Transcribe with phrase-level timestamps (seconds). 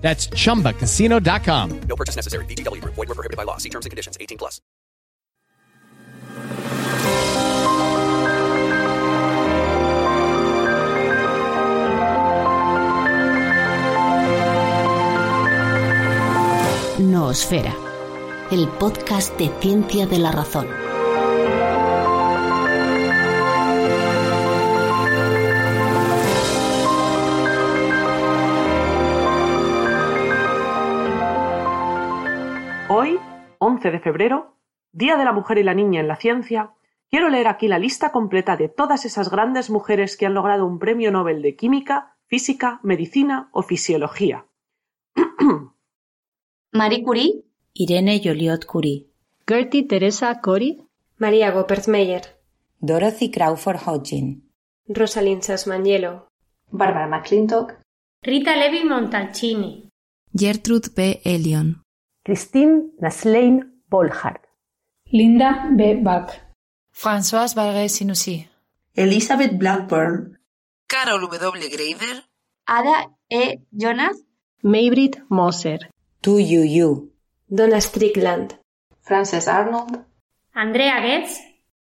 [0.00, 1.80] That's chumbacasino.com.
[1.82, 2.44] No purchase necessary.
[2.46, 2.94] VGW Group.
[2.94, 3.58] Void were prohibited by law.
[3.58, 4.16] See terms and conditions.
[4.20, 4.60] 18 plus.
[16.98, 17.74] Noosfera,
[18.50, 20.79] el podcast de ciencia de la razón.
[33.80, 34.56] 11 de febrero,
[34.92, 36.74] Día de la Mujer y la Niña en la Ciencia,
[37.08, 40.78] quiero leer aquí la lista completa de todas esas grandes mujeres que han logrado un
[40.78, 44.44] premio Nobel de Química, Física, Medicina o Fisiología.
[46.72, 49.06] Marie Curie, Irene Joliot Curie,
[49.48, 50.84] Gertie Teresa Cori,
[51.16, 52.38] María Gopperth-Meyer,
[52.80, 54.52] Dorothy Crawford Hodgkin,
[54.88, 56.28] Rosalind Sassmaniello,
[56.70, 57.80] Barbara McClintock,
[58.22, 59.88] Rita Levi Montalcini,
[60.34, 61.22] Gertrude B.
[61.24, 61.82] Elion,
[62.22, 64.40] Christine Naslein Bolhard,
[65.04, 65.96] Linda B.
[66.02, 66.30] Bach,
[66.92, 68.48] Françoise Barré-Sinoussi,
[68.94, 70.38] Elizabeth Blackburn,
[70.86, 71.68] Carol W.
[71.68, 72.24] Graver,
[72.66, 73.60] Ada E.
[73.70, 74.16] Jonas,
[74.62, 77.12] Maybrit Moser, Tu Yu Yu,
[77.48, 78.58] Donna Strickland,
[79.00, 80.04] Frances Arnold,
[80.54, 81.40] Andrea Goetz,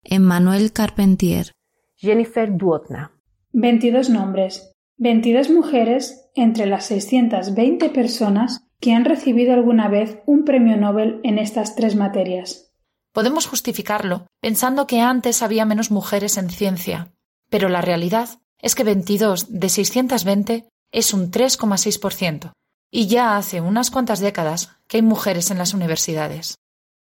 [0.04, 1.52] Emmanuel Carpentier,
[1.96, 3.12] Jennifer Duotna.
[3.54, 10.78] 22 nombres, 22 mujeres entre las 620 personas que han recibido alguna vez un premio
[10.78, 12.72] Nobel en estas tres materias.
[13.14, 17.12] Podemos justificarlo pensando que antes había menos mujeres en ciencia,
[17.50, 22.52] pero la realidad es que 22 de 620 es un 3,6%,
[22.92, 26.60] y ya hace unas cuantas décadas que hay mujeres en las universidades.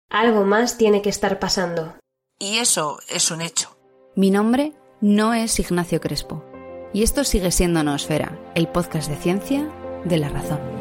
[0.08, 1.94] Algo más tiene que estar pasando.
[2.40, 3.78] Y eso es un hecho.
[4.16, 6.44] Mi nombre no es Ignacio Crespo,
[6.92, 9.70] y esto sigue siendo Noosfera, el podcast de ciencia
[10.04, 10.79] de la razón.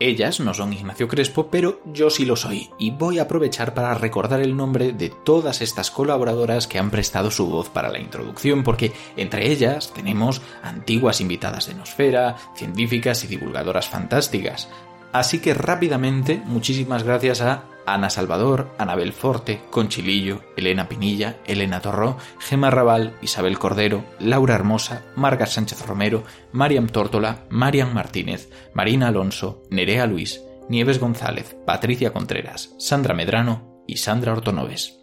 [0.00, 3.94] Ellas no son Ignacio Crespo, pero yo sí lo soy, y voy a aprovechar para
[3.94, 8.62] recordar el nombre de todas estas colaboradoras que han prestado su voz para la introducción,
[8.62, 14.68] porque entre ellas tenemos antiguas invitadas de Nosfera, científicas y divulgadoras fantásticas.
[15.12, 22.18] Así que rápidamente, muchísimas gracias a Ana Salvador, Anabel Forte, Conchilillo, Elena Pinilla, Elena Torró,
[22.38, 29.62] Gema Raval, Isabel Cordero, Laura Hermosa, Marga Sánchez Romero, Mariam Tórtola, Marian Martínez, Marina Alonso,
[29.70, 34.97] Nerea Luis, Nieves González, Patricia Contreras, Sandra Medrano y Sandra Ortonoves.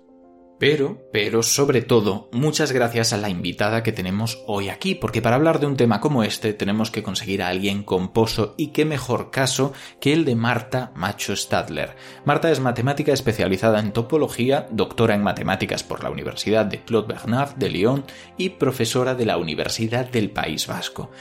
[0.65, 5.35] Pero, pero sobre todo, muchas gracias a la invitada que tenemos hoy aquí, porque para
[5.35, 8.83] hablar de un tema como este tenemos que conseguir a alguien con pozo y qué
[8.83, 11.95] mejor caso que el de Marta Macho Stadler.
[12.25, 17.53] Marta es matemática especializada en topología, doctora en matemáticas por la Universidad de Claude Bernard
[17.57, 18.03] de Lyon
[18.35, 21.11] y profesora de la Universidad del País Vasco.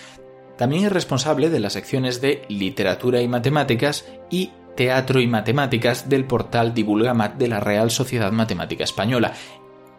[0.56, 6.24] También es responsable de las secciones de literatura y matemáticas y Teatro y Matemáticas del
[6.24, 9.32] portal Divulgamat de la Real Sociedad Matemática Española.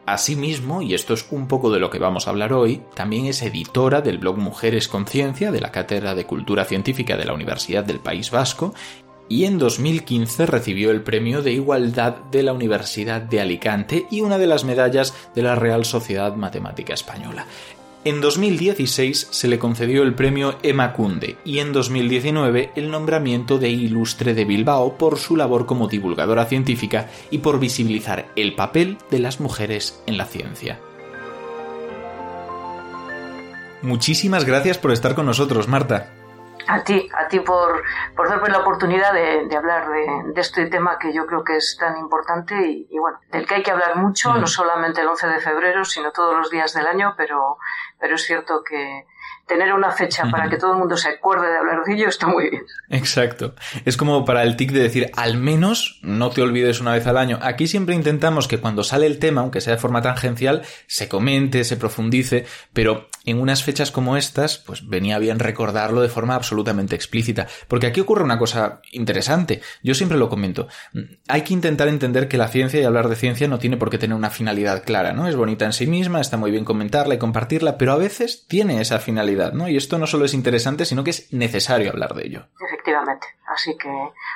[0.06, 3.42] Asimismo, y esto es un poco de lo que vamos a hablar hoy, también es
[3.42, 7.84] editora del blog Mujeres con Ciencia de la Cátedra de Cultura Científica de la Universidad
[7.84, 8.74] del País Vasco
[9.28, 14.38] y en 2015 recibió el Premio de Igualdad de la Universidad de Alicante y una
[14.38, 17.48] de las medallas de la Real Sociedad Matemática Española.
[18.06, 23.70] En 2016 se le concedió el premio Emma Cunde y en 2019 el nombramiento de
[23.70, 29.18] Ilustre de Bilbao por su labor como divulgadora científica y por visibilizar el papel de
[29.18, 30.80] las mujeres en la ciencia.
[33.82, 36.14] Muchísimas gracias por estar con nosotros, Marta.
[36.68, 37.84] A ti, a ti por,
[38.16, 41.58] por darme la oportunidad de, de hablar de, de, este tema que yo creo que
[41.58, 44.42] es tan importante y, y, bueno, del que hay que hablar mucho, mm.
[44.42, 47.58] no solamente el 11 de febrero, sino todos los días del año, pero,
[48.00, 49.06] pero es cierto que,
[49.48, 52.28] tener una fecha para que todo el mundo se acuerde de hablar de ello está
[52.28, 52.64] muy bien.
[52.90, 53.54] Exacto.
[53.86, 57.18] Es como para el tic de decir, al menos no te olvides una vez al
[57.18, 57.38] año.
[57.42, 61.64] Aquí siempre intentamos que cuando sale el tema, aunque sea de forma tangencial, se comente,
[61.64, 66.96] se profundice, pero en unas fechas como estas, pues venía bien recordarlo de forma absolutamente
[66.96, 67.48] explícita.
[67.68, 69.62] Porque aquí ocurre una cosa interesante.
[69.84, 70.68] Yo siempre lo comento.
[71.28, 73.98] Hay que intentar entender que la ciencia y hablar de ciencia no tiene por qué
[73.98, 75.28] tener una finalidad clara, ¿no?
[75.28, 78.82] Es bonita en sí misma, está muy bien comentarla y compartirla, pero a veces tiene
[78.82, 79.15] esa finalidad,
[79.54, 79.68] ¿no?
[79.68, 82.48] Y esto no solo es interesante, sino que es necesario hablar de ello.
[82.68, 83.28] Efectivamente.
[83.48, 83.90] Así que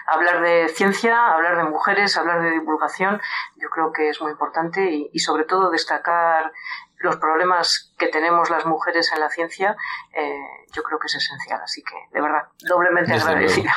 [0.08, 3.20] hablar de ciencia, hablar de mujeres, hablar de divulgación,
[3.58, 6.52] yo creo que es muy importante y, y sobre todo destacar
[7.00, 9.76] los problemas que tenemos las mujeres en la ciencia,
[10.14, 10.38] eh,
[10.76, 11.62] yo creo que es esencial.
[11.64, 13.74] Así que, de verdad, doblemente Desde agradecida.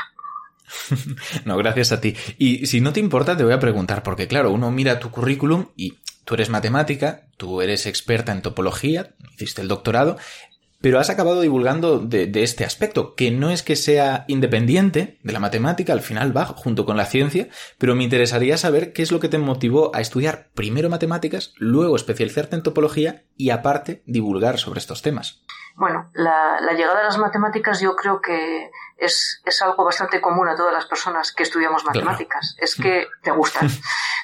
[1.45, 2.17] no, gracias a ti.
[2.39, 5.69] Y si no te importa, te voy a preguntar, porque claro, uno mira tu currículum
[5.77, 10.17] y tú eres matemática, tú eres experta en topología, hiciste el doctorado,
[10.83, 15.33] pero has acabado divulgando de, de, este aspecto, que no es que sea independiente de
[15.33, 17.49] la matemática, al final va junto con la ciencia,
[17.79, 21.97] pero me interesaría saber qué es lo que te motivó a estudiar primero matemáticas, luego
[21.97, 25.43] especializarte en topología y aparte divulgar sobre estos temas.
[25.77, 30.49] Bueno, la, la llegada a las matemáticas yo creo que es, es, algo bastante común
[30.49, 32.55] a todas las personas que estudiamos matemáticas.
[32.55, 32.65] Claro.
[32.65, 33.69] Es que te gustan,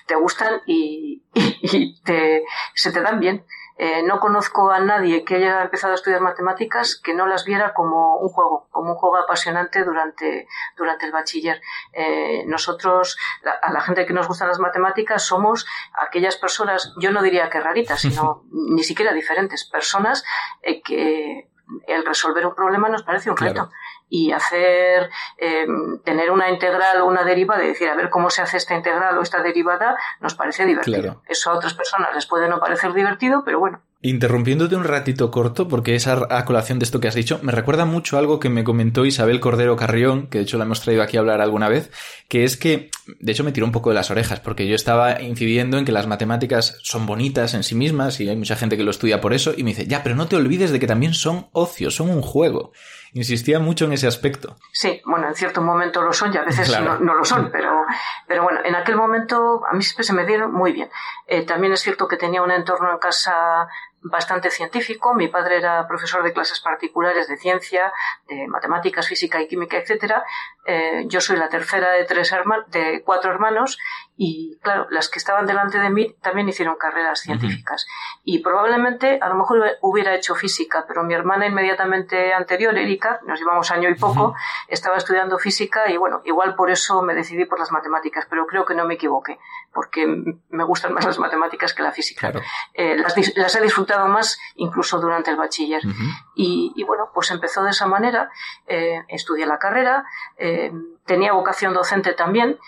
[0.07, 2.45] te gustan y, y, y te,
[2.75, 3.45] se te dan bien.
[3.79, 7.75] Eh, no conozco a nadie que haya empezado a estudiar matemáticas que no las viera
[7.75, 11.61] como un juego, como un juego apasionante durante, durante el bachiller.
[11.93, 17.13] Eh, nosotros, la, a la gente que nos gustan las matemáticas, somos aquellas personas, yo
[17.13, 20.25] no diría que raritas, sino ni siquiera diferentes, personas
[20.63, 21.49] eh, que
[21.87, 23.69] el resolver un problema nos parece un reto.
[23.69, 23.71] Claro
[24.09, 25.67] y hacer, eh,
[26.05, 29.19] tener una integral o una deriva, de decir, a ver cómo se hace esta integral
[29.19, 31.03] o esta derivada, nos parece divertido.
[31.03, 31.23] Claro.
[31.29, 33.81] Eso a otras personas les puede no parecer divertido, pero bueno.
[34.01, 37.85] Interrumpiéndote un ratito corto, porque esa a colación de esto que has dicho me recuerda
[37.85, 41.17] mucho algo que me comentó Isabel Cordero Carrión, que de hecho la hemos traído aquí
[41.17, 41.91] a hablar alguna vez,
[42.29, 45.21] que es que, de hecho me tiró un poco de las orejas, porque yo estaba
[45.21, 48.85] incidiendo en que las matemáticas son bonitas en sí mismas y hay mucha gente que
[48.85, 51.13] lo estudia por eso, y me dice, ya, pero no te olvides de que también
[51.13, 52.73] son ocio, son un juego
[53.13, 54.57] insistía mucho en ese aspecto.
[54.73, 56.99] Sí, bueno, en cierto momento lo son y a veces claro.
[56.99, 57.85] no, no, lo son, pero,
[58.27, 60.91] pero bueno, en aquel momento a mí siempre se me dieron muy bien.
[61.27, 63.69] Eh, también es cierto que tenía un entorno en casa
[64.03, 65.15] bastante científico.
[65.15, 67.93] Mi padre era profesor de clases particulares de ciencia,
[68.29, 70.25] de matemáticas, física y química, etcétera.
[70.65, 72.35] Eh, yo soy la tercera de tres
[72.69, 73.79] de cuatro hermanos
[74.17, 77.87] y claro, las que estaban delante de mí también hicieron carreras científicas.
[77.87, 78.21] Uh -huh.
[78.25, 83.39] Y probablemente a lo mejor hubiera hecho física, pero mi hermana inmediatamente anterior, Erika, nos
[83.39, 84.37] llevamos año y poco, uh -huh.
[84.69, 88.65] estaba estudiando física y bueno, igual por eso me decidí por las matemáticas, pero creo
[88.65, 89.39] que no me equivoqué,
[89.79, 90.09] porque
[90.51, 92.33] me gustan más las matemáticas que la física.
[92.33, 92.45] Claro.
[92.75, 95.87] Eh, las, las, he disfrutado más incluso durante el bachiller.
[95.87, 96.25] Uh -huh.
[96.35, 98.29] y, y, bueno, pues empezó de esa manera,
[98.67, 100.05] eh, estudié la carrera,
[100.37, 100.73] eh,
[101.07, 102.59] tenía vocación docente también,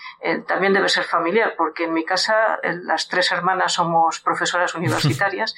[0.47, 5.53] también debe ser familiar, porque en mi casa las tres hermanas somos profesoras universitarias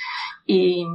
[0.47, 0.87] y,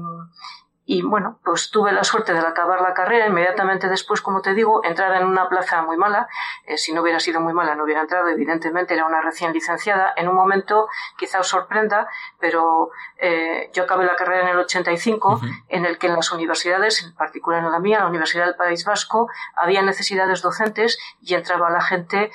[0.91, 4.83] y bueno, pues tuve la suerte de acabar la carrera, inmediatamente después, como te digo,
[4.85, 6.29] entrar en una plaza muy mala,
[6.65, 10.15] eh, si no hubiera sido muy mala no hubiera entrado, evidentemente era una recién licenciada,
[10.17, 10.89] en un momento
[11.19, 12.09] quizá os sorprenda,
[12.41, 12.89] pero
[13.19, 15.65] eh, yo acabé la carrera en el 85, uh -huh.
[15.69, 18.87] en el que en las universidades, en particular en la mía, la Universidad del País
[18.87, 22.31] Vasco, había necesidades docentes y entraba la gente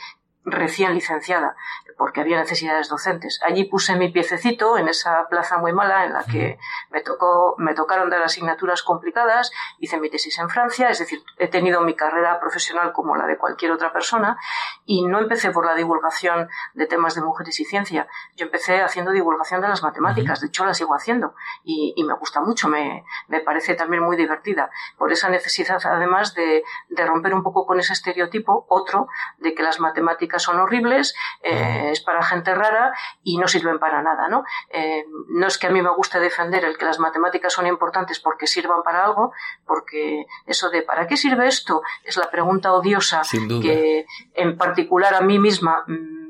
[0.46, 1.56] recién licenciada
[1.98, 3.40] porque había necesidades docentes.
[3.45, 6.57] Allí puse mi piececito en esa plaza muy mala en la que
[6.90, 11.48] me tocó, me tocaron dar asignaturas complicadas, hice mi tesis en Francia, es decir, he
[11.48, 14.38] tenido mi carrera profesional como la de cualquier otra persona
[14.86, 18.07] y no empecé por la divulgación de temas de mujeres y ciencia.
[18.36, 22.13] Yo empecé haciendo divulgación de las matemáticas, de hecho la sigo haciendo y, y me
[22.16, 24.71] gusta mucho, me, me, parece también muy divertida.
[24.97, 29.07] Por esa necesidad además de, de, romper un poco con ese estereotipo, otro,
[29.38, 34.02] de que las matemáticas son horribles, eh, es para gente rara y no sirven para
[34.02, 34.44] nada, ¿no?
[34.69, 38.19] Eh, no es que a mí me guste defender el que las matemáticas son importantes
[38.19, 39.33] porque sirvan para algo,
[39.66, 41.81] porque eso de ¿para qué sirve esto?
[42.04, 43.21] es la pregunta odiosa
[43.61, 45.85] que en particular a mí misma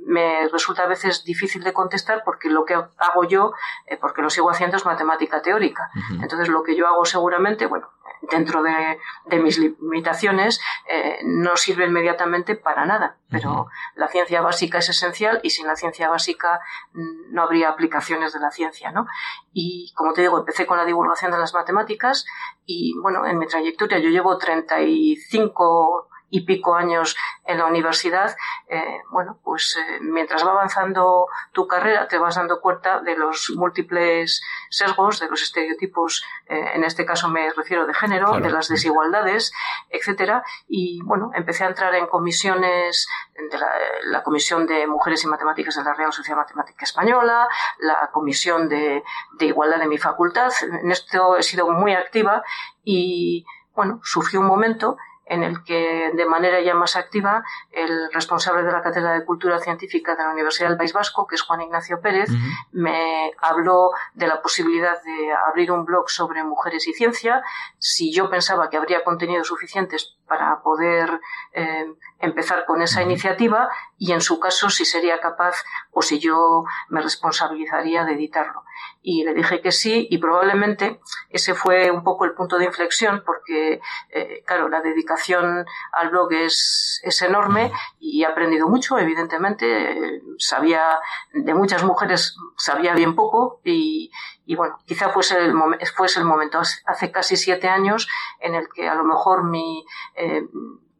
[0.05, 3.53] me resulta a veces difícil de contestar porque lo que hago yo,
[3.87, 5.89] eh, porque lo sigo haciendo, es matemática teórica.
[5.95, 6.23] Uh -huh.
[6.23, 7.89] Entonces, lo que yo hago seguramente, bueno,
[8.31, 13.17] dentro de, de mis limitaciones, eh, no sirve inmediatamente para nada.
[13.29, 13.69] Pero uh -huh.
[13.95, 16.59] la ciencia básica es esencial y sin la ciencia básica
[16.93, 19.07] no habría aplicaciones de la ciencia, ¿no?
[19.51, 22.25] Y como te digo, empecé con la divulgación de las matemáticas
[22.65, 28.35] y, bueno, en mi trayectoria yo llevo 35 y pico años en la universidad,
[28.67, 33.51] eh, bueno, pues eh, mientras va avanzando tu carrera te vas dando cuenta de los
[33.55, 38.43] múltiples sesgos, de los estereotipos, eh, en este caso me refiero de género, Claro.
[38.45, 39.53] de las desigualdades,
[39.89, 43.07] etcétera, y bueno, empecé a entrar en comisiones
[43.51, 43.69] de la,
[44.05, 47.47] la Comisión de Mujeres y Matemáticas de la Real Sociedad Matemática Española,
[47.79, 49.03] la Comisión de,
[49.37, 50.51] de Igualdad de mi facultad.
[50.81, 52.41] En esto he sido muy activa
[52.83, 58.63] y, bueno, surgió un momento en el que de manera ya más activa el responsable
[58.63, 61.61] de la Cátedra de Cultura Científica de la Universidad del País Vasco, que es Juan
[61.61, 62.29] Ignacio Pérez,
[62.71, 67.43] me habló de la posibilidad de abrir un blog sobre mujeres y ciencia.
[67.79, 71.21] Si yo pensaba que habría contenidos suficientes para poder
[71.51, 76.63] eh, empezar con esa iniciativa y en su caso si sería capaz o si yo
[76.89, 78.63] me responsabilizaría de editarlo.
[79.03, 80.99] Y le dije que sí y probablemente
[81.29, 86.33] ese fue un poco el punto de inflexión porque, eh, claro, la dedicación al blog
[86.33, 90.15] es, es enorme y he aprendido mucho, evidentemente.
[90.15, 90.99] Eh, sabía
[91.31, 94.11] de muchas mujeres, sabía bien poco y,
[94.45, 95.53] y bueno, quizá fuese el,
[95.95, 98.07] fuese el momento hace casi siete años
[98.39, 99.85] en el que a lo mejor mi,
[100.23, 100.47] eh,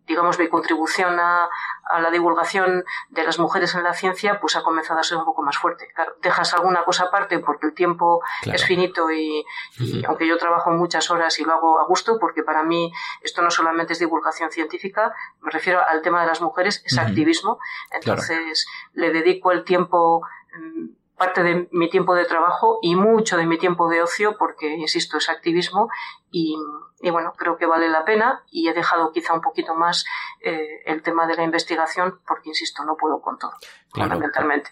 [0.05, 1.47] digamos, mi contribución a,
[1.85, 5.23] a la divulgación de las mujeres en la ciencia pues ha comenzado a ser un
[5.23, 5.87] poco más fuerte.
[5.95, 8.57] Claro, dejas alguna cosa aparte porque el tiempo Claro.
[8.57, 9.45] es finito y,
[9.79, 13.41] y aunque yo trabajo muchas horas y lo hago a gusto porque para mí esto
[13.41, 17.59] no solamente es divulgación científica, me refiero al tema de las mujeres, es activismo.
[17.91, 20.21] Entonces le dedico el tiempo
[20.59, 20.87] mm,
[21.25, 25.17] parte de mi tiempo de trabajo y mucho de mi tiempo de ocio porque, insisto,
[25.17, 25.89] es activismo
[26.31, 26.55] y,
[27.01, 30.05] y bueno, creo que vale la pena y he dejado quizá un poquito más
[30.43, 33.53] eh, el tema de la investigación porque, insisto, no puedo con todo,
[33.91, 34.11] Claro.
[34.11, 34.69] fundamentalmente.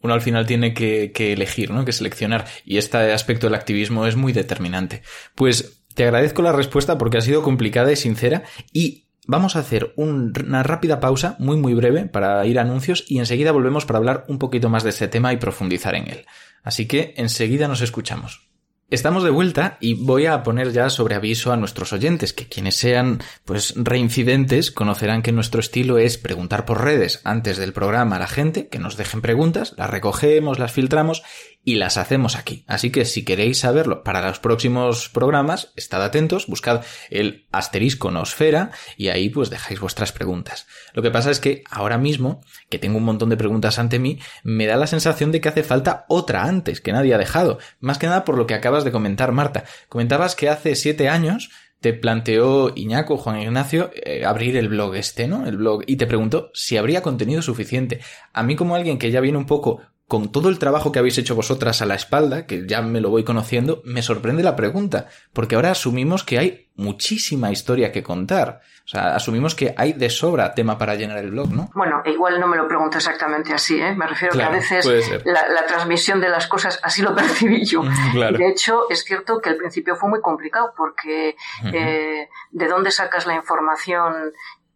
[0.00, 1.84] Uno al final tiene que, que elegir, ¿no?
[1.84, 2.46] Que seleccionar.
[2.64, 5.02] Y este aspecto del activismo es muy determinante.
[5.36, 8.42] Pues te agradezco la respuesta porque ha sido complicada y sincera.
[8.72, 13.04] Y vamos a hacer un- una rápida pausa, muy muy breve, para ir a anuncios
[13.08, 16.26] y enseguida volvemos para hablar un poquito más de este tema y profundizar en él.
[16.62, 18.48] Así que enseguida nos escuchamos.
[18.90, 22.76] Estamos de vuelta y voy a poner ya sobre aviso a nuestros oyentes que quienes
[22.76, 28.18] sean pues reincidentes conocerán que nuestro estilo es preguntar por redes antes del programa a
[28.18, 31.22] la gente, que nos dejen preguntas, las recogemos, las filtramos
[31.64, 32.64] y las hacemos aquí.
[32.66, 38.70] Así que si queréis saberlo para los próximos programas, estad atentos, buscad el asterisco nosfera
[38.96, 40.66] y ahí pues dejáis vuestras preguntas.
[40.92, 44.18] Lo que pasa es que ahora mismo, que tengo un montón de preguntas ante mí,
[44.42, 47.58] me da la sensación de que hace falta otra antes que nadie ha dejado.
[47.80, 49.64] Más que nada por lo que acabas de comentar, Marta.
[49.88, 51.50] Comentabas que hace siete años
[51.82, 55.46] te planteó Iñaco, Juan Ignacio, eh, abrir el blog este, ¿no?
[55.46, 55.82] El blog.
[55.86, 57.98] Y te preguntó si habría contenido suficiente.
[58.32, 59.80] A mí como alguien que ya viene un poco
[60.12, 63.08] con todo el trabajo que habéis hecho vosotras a la espalda, que ya me lo
[63.08, 68.60] voy conociendo, me sorprende la pregunta, porque ahora asumimos que hay muchísima historia que contar.
[68.84, 71.70] O sea, asumimos que hay de sobra tema para llenar el blog, ¿no?
[71.74, 73.94] Bueno, igual no me lo pregunto exactamente así, ¿eh?
[73.94, 77.64] Me refiero Claro, que a veces la, la transmisión de las cosas así lo percibí
[77.64, 77.80] yo.
[78.12, 78.36] claro.
[78.36, 81.36] Y de hecho, es cierto que al principio fue muy complicado porque
[81.72, 84.34] eh, ¿de dónde sacas la información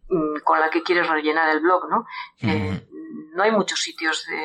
[0.09, 2.07] mm, con la que quieres rellenar el blog, no?
[2.41, 2.87] Eh,
[3.35, 4.41] no hay muchos sitios de,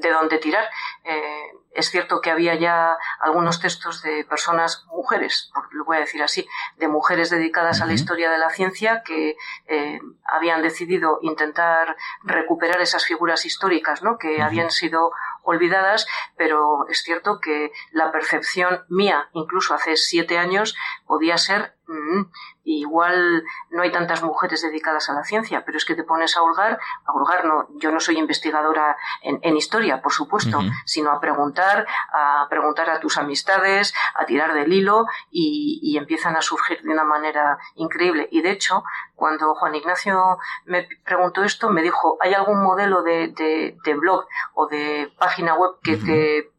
[0.00, 0.68] de donde tirar.
[1.04, 6.22] Eh, es cierto que había ya algunos textos de personas, mujeres, lo voy a decir
[6.22, 9.36] así, de mujeres dedicadas a la historia de la ciencia que
[9.68, 14.18] eh, habían decidido intentar recuperar esas figuras históricas, ¿no?
[14.18, 20.76] Que habían sido olvidadas, pero es cierto que la percepción mía, incluso hace siete años,
[21.06, 22.30] podía ser mm,
[22.64, 26.42] igual no hay tantas mujeres dedicadas a la ciencia, pero es que te pones a
[26.42, 31.20] hurgar, a hurgar no, yo no soy investigadora en, en historia, por supuesto, sino a
[31.20, 36.80] preguntar, a preguntar a tus amistades, a tirar del hilo y, y empiezan a surgir
[36.82, 38.28] de una manera increíble.
[38.30, 43.28] Y de hecho, cuando Juan Ignacio me preguntó esto, me dijo, ¿hay algún modelo de,
[43.28, 46.49] de- de blog o de página web que te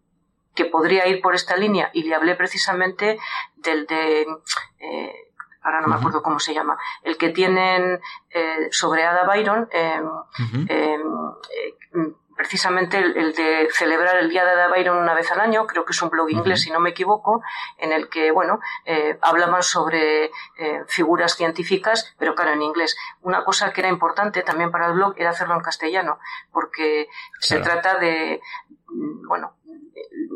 [0.55, 3.19] que podría ir por esta línea y le hablé precisamente
[3.55, 4.27] del de
[4.79, 5.31] eh,
[5.61, 10.01] ahora no me acuerdo cómo se llama el que tienen eh, sobre Ada Byron eh,
[10.69, 15.39] eh, eh, precisamente el, el de celebrar el día de Ada Byron una vez al
[15.39, 17.43] año creo que es un blog inglés si no me equivoco
[17.77, 22.97] en el que bueno eh, hablaban sobre eh, figuras científicas pero claro en inglés.
[23.21, 26.17] Una cosa que era importante también para el blog era hacerlo en castellano
[26.51, 27.07] porque
[27.39, 28.41] se trata de
[28.87, 29.53] mm, bueno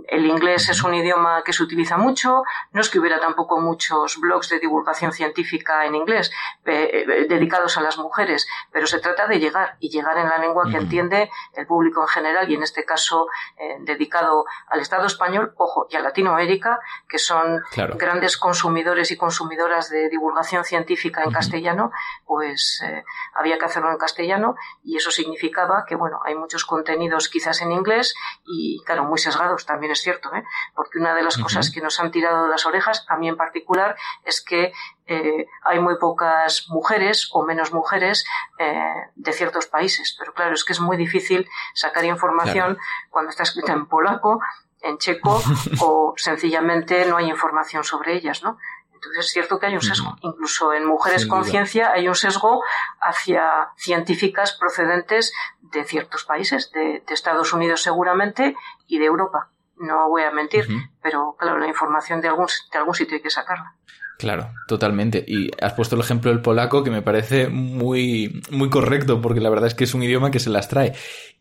[0.08, 4.20] el inglés es un idioma que se utiliza mucho, no es que hubiera tampoco muchos
[4.20, 6.32] blogs de divulgación científica en inglés
[6.66, 10.66] eh, dedicados a las mujeres, pero se trata de llegar y llegar en la lengua
[10.70, 15.54] que entiende el público en general y en este caso eh, dedicado al Estado español,
[15.58, 17.64] ojo, y a Latinoamérica, que son
[17.98, 21.92] grandes consumidores y consumidoras de divulgación científica en castellano,
[22.26, 27.30] pues eh, había que hacerlo en castellano y eso significaba que, bueno, hay muchos contenidos
[27.30, 30.44] quizás en inglés y, claro, muy sesgados también es cierto, ¿eh?
[30.76, 33.38] porque una de las cosas que nos han tirado de las orejas, a mí en
[33.38, 34.74] particular, es que
[35.08, 38.26] eh, hay muy pocas mujeres o menos mujeres
[38.60, 40.16] eh, de ciertos países.
[40.18, 42.78] Pero claro, es que es muy difícil sacar información
[43.10, 44.40] cuando está escrita en polaco,
[44.82, 45.42] en checo
[45.82, 48.58] o sencillamente no hay información sobre ellas, ¿no?
[49.06, 50.16] Entonces es cierto que hay un sesgo.
[50.22, 52.64] Incluso en mujeres con ciencia hay un sesgo
[53.00, 58.56] hacia científicas procedentes de ciertos países, de Estados Unidos seguramente
[58.88, 60.66] y de Europa no voy a mentir,
[61.02, 63.76] pero claro, la información de algún, de algún sitio hay que sacarla.
[64.18, 65.26] Claro, totalmente.
[65.28, 69.50] Y has puesto el ejemplo del polaco que me parece muy, muy correcto porque la
[69.50, 70.94] verdad es que es un idioma que se las trae.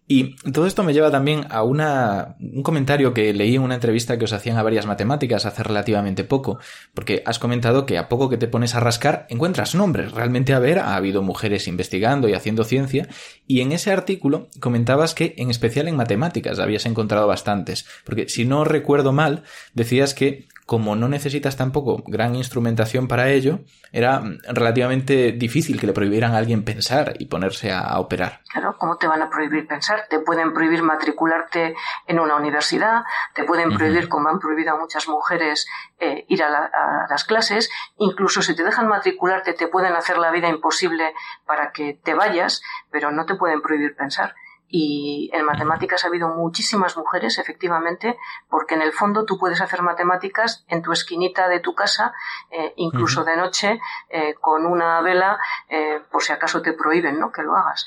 [0.07, 4.19] Y todo esto me lleva también a una, un comentario que leí en una entrevista
[4.19, 6.59] que os hacían a varias matemáticas hace relativamente poco,
[6.93, 10.13] porque has comentado que a poco que te pones a rascar encuentras nombres.
[10.13, 13.09] Realmente, a ver, ha habido mujeres investigando y haciendo ciencia,
[13.47, 18.45] y en ese artículo comentabas que, en especial en matemáticas, habías encontrado bastantes, porque si
[18.45, 19.43] no recuerdo mal,
[19.73, 23.61] decías que como no necesitas tampoco gran instrumentación para ello,
[23.93, 28.41] era relativamente difícil que le prohibieran a alguien pensar y ponerse a, operar.
[28.51, 30.07] Claro, ¿cómo te van a prohibir pensar?
[30.09, 31.75] Te pueden prohibir matricularte
[32.07, 33.03] en una universidad,
[33.35, 35.67] te pueden prohibir, como han prohibido a muchas mujeres,
[36.01, 40.31] eh, ir a, a, las clases, incluso si te dejan matricularte te pueden hacer la
[40.31, 41.15] vida imposible
[41.47, 44.35] para que te vayas, pero no te pueden prohibir pensar.
[44.69, 48.19] Y en matemáticas ha habido muchísimas mujeres, efectivamente,
[48.49, 52.13] porque en el fondo tú puedes hacer matemáticas en tu esquinita de tu casa,
[52.51, 57.31] eh, incluso de noche, eh, con una vela, eh, por si acaso te prohíben ¿no?
[57.31, 57.87] que lo hagas.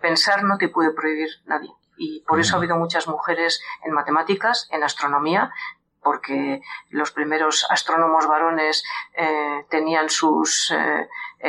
[0.00, 1.70] Pensar no te puede prohibir nadie.
[1.96, 5.52] Y por eso ha habido muchas mujeres en matemáticas, en astronomía,
[6.02, 6.60] porque
[6.90, 8.84] los primeros astrónomos varones
[9.70, 10.74] tenían sus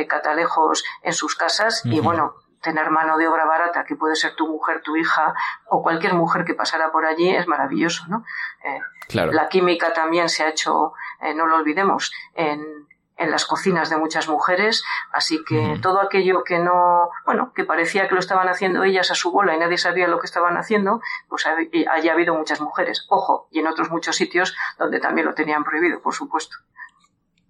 [0.07, 4.47] catalejos en sus casas y bueno, tener mano de obra barata, que puede ser tu
[4.47, 5.35] mujer, tu hija
[5.67, 8.25] o cualquier mujer que pasara por allí, es maravilloso, ¿no?
[8.63, 8.79] Eh,
[9.13, 13.97] la química también se ha hecho, eh, no lo olvidemos, en, en, las cocinas de
[13.97, 18.83] muchas mujeres, así que todo aquello que no, bueno, que parecía que lo estaban haciendo
[18.83, 22.61] ellas a su bola y nadie sabía lo que estaban haciendo, pues haya habido muchas
[22.61, 23.05] mujeres.
[23.09, 26.57] Ojo, y en otros muchos sitios donde también lo tenían prohibido, por supuesto.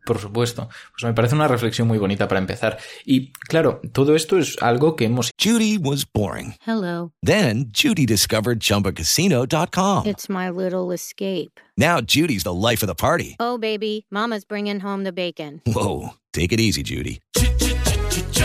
[0.05, 0.69] Por supuesto.
[0.91, 2.77] Pues me parece una reflexión muy bonita para empezar.
[3.05, 5.31] Y claro, todo esto es algo que hemos.
[5.41, 6.55] Judy was boring.
[6.65, 7.11] Hello.
[7.21, 10.05] Then Judy discovered chumbacasino.com.
[10.05, 11.59] It's my little escape.
[11.77, 13.35] Now Judy's the life of the party.
[13.39, 15.61] Oh, baby, Mama's bringing home the bacon.
[15.65, 16.11] Whoa.
[16.31, 17.21] Take it easy, Judy.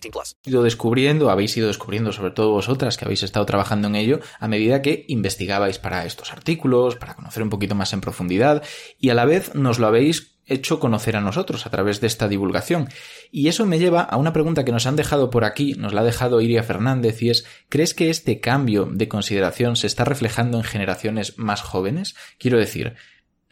[0.00, 0.36] 18 plus.
[0.44, 4.48] Ido descubriendo, habéis ido descubriendo, sobre todo vosotras que habéis estado trabajando en ello, a
[4.48, 8.62] medida que investigabais para estos artículos, para conocer un poquito más en profundidad,
[8.98, 12.26] y a la vez nos lo habéis hecho conocer a nosotros a través de esta
[12.26, 12.88] divulgación.
[13.30, 16.00] Y eso me lleva a una pregunta que nos han dejado por aquí, nos la
[16.00, 20.58] ha dejado Iria Fernández, y es, ¿crees que este cambio de consideración se está reflejando
[20.58, 22.16] en generaciones más jóvenes?
[22.38, 22.94] Quiero decir,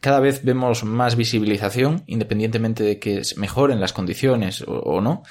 [0.00, 5.22] cada vez vemos más visibilización, independientemente de que mejoren las condiciones o no.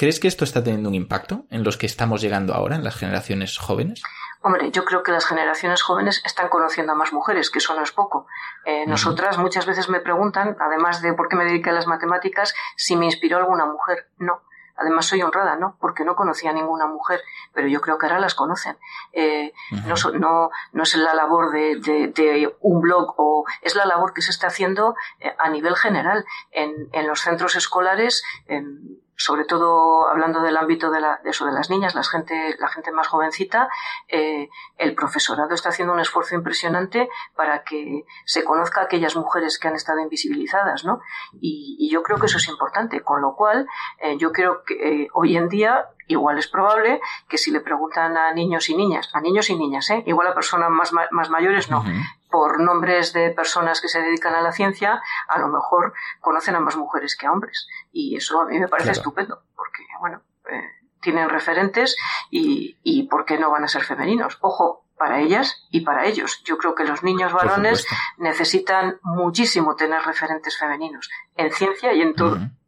[0.00, 2.96] ¿Crees que esto está teniendo un impacto en los que estamos llegando ahora, en las
[2.96, 4.02] generaciones jóvenes?
[4.40, 7.82] Hombre, yo creo que las generaciones jóvenes están conociendo a más mujeres, que eso no
[7.82, 8.26] es poco.
[8.64, 12.54] Eh, nosotras muchas veces me preguntan, además de por qué me dediqué a las matemáticas,
[12.76, 14.08] si me inspiró alguna mujer.
[14.16, 14.40] No.
[14.74, 15.76] Además soy honrada, ¿no?
[15.78, 17.20] Porque no conocía a ninguna mujer,
[17.52, 18.78] pero yo creo que ahora las conocen.
[19.12, 19.52] Eh,
[19.86, 24.14] no, no, no, es la labor de, de, de, un blog o es la labor
[24.14, 28.22] que se está haciendo eh, a nivel general en, en los centros escolares.
[28.46, 32.56] En, sobre todo hablando del ámbito de, la, de, eso de las niñas, la gente,
[32.58, 33.68] la gente más jovencita,
[34.08, 39.58] eh, el profesorado está haciendo un esfuerzo impresionante para que se conozca a aquellas mujeres
[39.58, 41.00] que han estado invisibilizadas, ¿no?
[41.38, 43.66] Y, yo creo que eso es importante, con lo cual
[43.98, 48.16] eh, yo creo que eh, hoy en día igual es probable que si le preguntan
[48.16, 50.04] a niños y niñas, a niños y niñas, ¿eh?
[50.06, 51.84] igual a personas más, más mayores no.
[52.30, 56.60] Por nombres de personas que se dedican a la ciencia, a lo mejor conocen a
[56.60, 57.68] más mujeres que a hombres.
[57.92, 58.98] Y eso a mí me parece claro.
[58.98, 60.62] estupendo, porque, bueno, eh,
[61.00, 61.96] tienen referentes
[62.30, 64.38] y, y ¿por qué no van a ser femeninos?
[64.40, 66.42] Ojo, para ellas y para ellos.
[66.44, 67.86] Yo creo que los niños varones
[68.18, 72.32] necesitan muchísimo tener referentes femeninos en ciencia y en todo.
[72.32, 72.59] Uh -huh.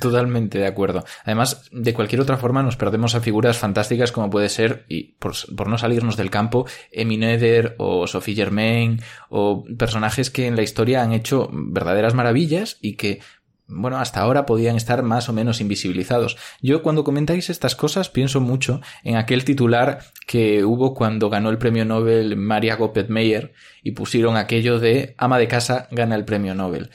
[0.00, 1.04] Totalmente de acuerdo.
[1.24, 5.68] Además, de cualquier otra forma nos perdemos a figuras fantásticas como puede ser, y por,
[5.68, 11.02] no salirnos del campo, Emmy Nether o Sophie Germain o personajes que en la historia
[11.02, 13.20] han hecho verdaderas maravillas y que
[13.74, 16.36] bueno, hasta ahora podían estar más o menos invisibilizados.
[16.60, 21.58] Yo cuando comentáis estas cosas pienso mucho en aquel titular que hubo cuando ganó el
[21.58, 23.52] premio Nobel Maria Goppet-Meyer
[23.82, 26.90] y pusieron aquello de ama de casa gana el premio Nobel.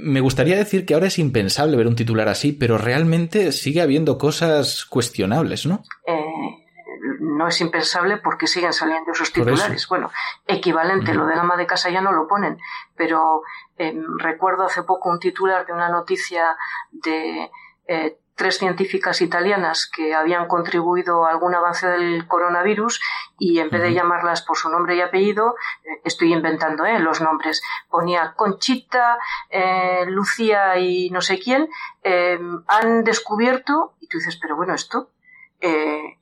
[0.00, 4.18] Me gustaría decir que ahora es impensable ver un titular así, pero realmente sigue habiendo
[4.18, 5.82] cosas cuestionables, ¿no?
[6.06, 6.24] Eh,
[7.20, 9.86] no es impensable porque siguen saliendo esos titulares.
[9.88, 10.10] Bueno,
[10.46, 11.18] equivalente, uh -huh.
[11.18, 12.58] lo del ama de casa ya no lo ponen,
[12.96, 13.42] pero
[13.78, 16.56] eh, recuerdo hace poco un titular de una noticia
[16.90, 17.50] de
[17.86, 23.00] eh, tres científicas italianas que habían contribuido a algún avance del coronavirus
[23.38, 27.20] y en vez de llamarlas por su nombre y apellido, eh, estoy inventando eh, los
[27.20, 29.18] nombres, ponía Conchita,
[29.50, 31.68] eh, Lucía y no sé quién,
[32.02, 35.10] eh, han descubierto, y tú dices, pero bueno, esto,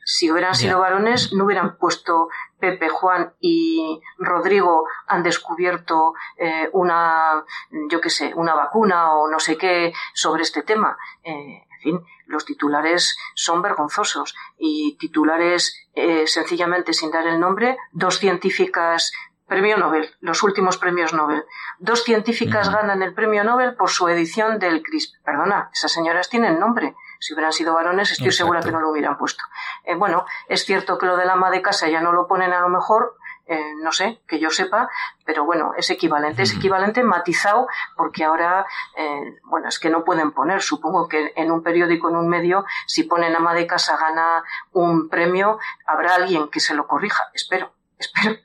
[0.05, 2.29] si hubieran sido varones, no hubieran puesto
[2.64, 7.44] Pepe, Juan y Rodrigo han descubierto eh, una,
[7.90, 10.96] yo qué sé, una vacuna o no sé qué sobre este tema.
[11.22, 18.18] Eh, fin, los titulares son vergonzosos y titulares eh, sencillamente sin dar el nombre, dos
[18.18, 19.12] científicas
[19.47, 21.44] Premio Nobel, los últimos premios Nobel.
[21.79, 22.77] Dos científicas uh -huh.
[22.77, 25.23] ganan el premio Nobel por su edición del CRISP.
[25.23, 26.97] Perdona, esas señoras tienen nombre.
[27.20, 28.44] Si hubieran sido varones, estoy Exacto.
[28.44, 29.44] segura que no lo hubieran puesto.
[29.85, 32.61] Eh, bueno, es cierto que lo del ama de casa ya no lo ponen a
[32.61, 34.88] lo mejor, eh, no sé, que yo sepa,
[35.24, 38.64] pero bueno, es equivalente, es equivalente matizado porque ahora,
[38.96, 42.64] eh, bueno, es que no pueden poner, supongo que en un periódico, en un medio,
[42.87, 47.74] si ponen ama de casa gana un premio, habrá alguien que se lo corrija, espero,
[47.98, 48.37] espero.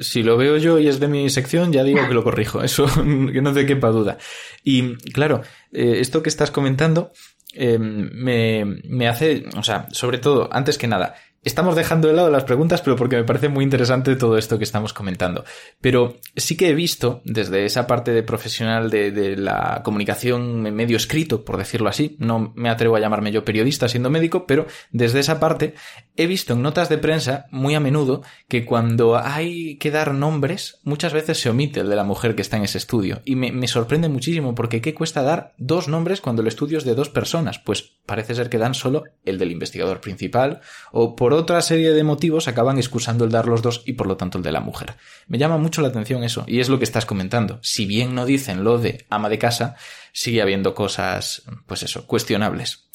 [0.00, 2.86] Si lo veo yo y es de mi sección, ya digo que lo corrijo, eso
[2.86, 4.18] que no te quepa duda.
[4.62, 7.12] Y claro, eh, esto que estás comentando
[7.54, 12.30] eh, me, me hace, o sea, sobre todo, antes que nada, Estamos dejando de lado
[12.30, 15.44] las preguntas, pero porque me parece muy interesante todo esto que estamos comentando.
[15.80, 21.44] Pero sí que he visto, desde esa parte de profesional de, la comunicación medio escrito,
[21.44, 25.38] por decirlo así, no me atrevo a llamarme yo periodista siendo médico, pero desde esa
[25.38, 25.74] parte
[26.16, 30.80] he visto en notas de prensa muy a menudo que cuando hay que dar nombres,
[30.82, 33.22] muchas veces se omite el de la mujer que está en ese estudio.
[33.24, 36.84] Y me, me sorprende muchísimo porque ¿qué cuesta dar dos nombres cuando el estudio es
[36.84, 37.60] de dos personas?
[37.60, 42.48] Pues parece ser que dan solo el del investigador principal o otra serie de motivos
[42.48, 44.96] acaban excusando el dar los dos y por lo tanto el de la mujer.
[45.26, 47.58] Me llama mucho la atención eso y es lo que estás comentando.
[47.62, 49.76] Si bien no dicen lo de ama de casa,
[50.12, 52.88] sigue habiendo cosas, pues eso, cuestionables.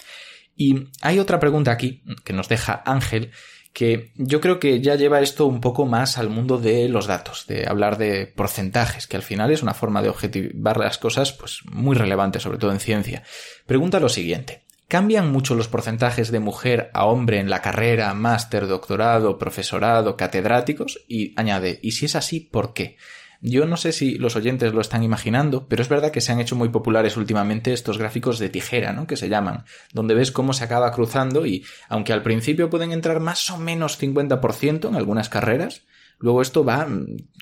[0.56, 3.32] Y hay otra pregunta aquí que nos deja Ángel
[3.74, 7.48] que yo creo que ya lleva esto un poco más al mundo de los datos,
[7.48, 11.62] de hablar de porcentajes, que al final es una forma de objetivar las cosas pues
[11.66, 13.24] muy relevante, sobre todo en ciencia.
[13.66, 14.64] Pregunta lo siguiente.
[14.94, 21.04] ¿Cambian mucho los porcentajes de mujer a hombre en la carrera, máster, doctorado, profesorado, catedráticos?
[21.08, 22.98] Y añade, y si es así, ¿por qué?
[23.42, 26.40] Yo no sé si los oyentes lo están imaginando, pero es verdad que se han
[26.40, 29.08] hecho muy populares últimamente estos gráficos de tijera, ¿no?
[29.08, 33.20] Que se llaman, donde ves cómo se acaba cruzando y, aunque al principio pueden entrar
[33.20, 35.88] más o menos 50% en algunas carreras,
[36.20, 36.88] luego esto va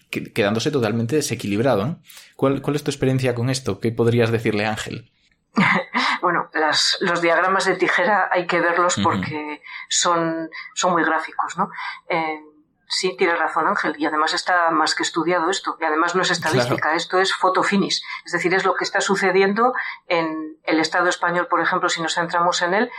[0.09, 1.99] quedándose totalmente desequilibrado.
[2.37, 3.81] ¿Cuál, ¿Cuál es tu experiencia con esto?
[3.81, 5.11] ¿Qué podrías decirle, Ángel?
[6.21, 9.61] bueno, las, los diagramas de tijera hay que verlos porque uh -huh.
[9.89, 11.69] son, son muy gráficos, ¿no?
[12.07, 12.41] Eh,
[12.87, 16.31] sí, tienes razón, Ángel, y además está más que estudiado esto, y además no es
[16.31, 16.97] estadística, claro.
[16.97, 19.73] esto es fotofinish, es decir, es lo que está sucediendo
[20.07, 22.91] en el Estado español, por ejemplo, si nos centramos en él,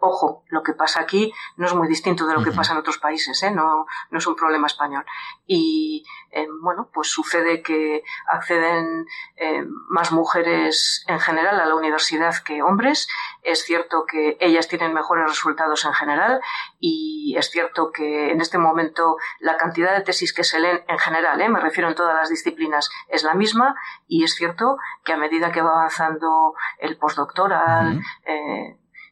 [0.00, 2.98] Ojo, lo que pasa aquí no es muy distinto de lo que pasa en otros
[2.98, 3.50] países, ¿eh?
[3.50, 5.04] no, no es un problema español.
[5.44, 9.06] Y eh, bueno, pues sucede que acceden
[9.36, 13.08] eh, más mujeres en general a la universidad que hombres.
[13.42, 16.40] Es cierto que ellas tienen mejores resultados en general
[16.78, 20.98] y es cierto que en este momento la cantidad de tesis que se leen en
[21.00, 21.48] general, ¿eh?
[21.48, 23.74] me refiero en todas las disciplinas, es la misma
[24.06, 28.00] y es cierto que a medida que va avanzando el postdoctoral,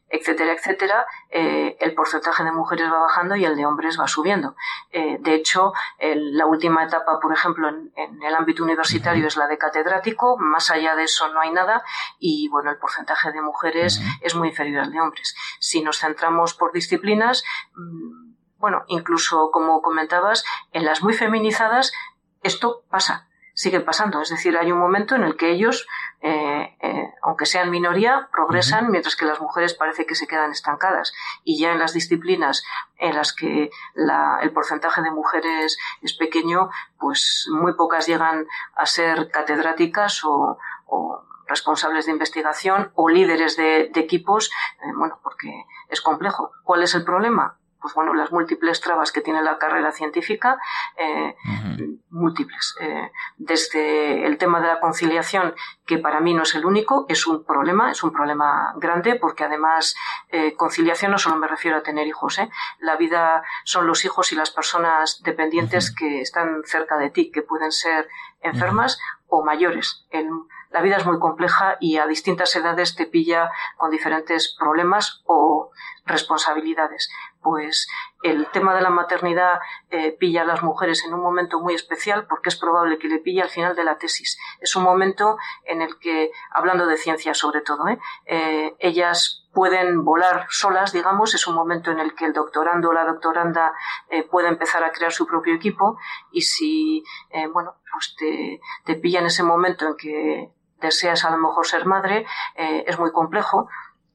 [0.09, 4.55] etcétera, etcétera, eh, el porcentaje de mujeres va bajando y el de hombres va subiendo.
[4.91, 7.91] Eh, de hecho, la última etapa, por ejemplo, en,
[8.23, 11.83] el ámbito universitario es la de catedrático, más allá de eso no hay nada
[12.19, 15.35] y, bueno, el porcentaje de mujeres es muy inferior al de hombres.
[15.59, 17.43] Si nos centramos por disciplinas,
[17.75, 21.91] mm, bueno, incluso como comentabas, en las muy feminizadas
[22.43, 23.26] esto pasa
[23.57, 24.21] sigue pasando.
[24.21, 25.87] Es decir, hay un momento en el que ellos,
[26.21, 31.11] eh, eh, aunque sean minoría, progresan, mientras que las mujeres parece que se quedan estancadas.
[31.43, 32.63] Y ya en las disciplinas
[32.99, 39.31] en las que el porcentaje de mujeres es pequeño, pues muy pocas llegan a ser
[39.31, 40.59] catedráticas o,
[41.47, 44.51] responsables de investigación o líderes de, equipos,
[44.83, 46.51] eh, bueno, porque es complejo.
[46.63, 47.57] ¿Cuál es el problema?
[47.81, 50.59] Pues bueno, las múltiples trabas que tiene la carrera científica,
[50.97, 51.35] eh,
[52.09, 52.75] múltiples.
[52.81, 57.27] Eh, desde el tema de la conciliación, que para mí no es el único, es
[57.27, 59.95] un problema, es un problema grande, porque además
[60.29, 62.39] eh, conciliación no solo me refiero a tener hijos,
[62.79, 67.41] la vida son los hijos y las personas dependientes que están cerca de ti, que
[67.41, 68.07] pueden ser
[68.41, 70.05] enfermas o mayores.
[70.69, 75.71] la vida es muy compleja y a distintas edades te pilla con diferentes problemas o
[76.05, 77.09] responsabilidades
[77.47, 77.87] pues
[78.23, 82.27] el tema de la maternidad eh, pilla a las mujeres en un momento muy especial
[82.27, 84.37] porque es probable que le pille al final de la tesis.
[84.59, 87.99] Es un momento en el que, hablando de ciencia sobre todo, ¿eh?
[88.25, 92.93] Eh, ellas pueden volar solas, digamos, es un momento en el que el doctorando o
[92.93, 93.73] la doctoranda
[94.29, 95.97] puede empezar a crear su propio equipo
[96.31, 97.03] y si,
[97.53, 101.85] bueno, pues te, te pilla en ese momento en que deseas a lo mejor ser
[101.85, 103.67] madre, es muy complejo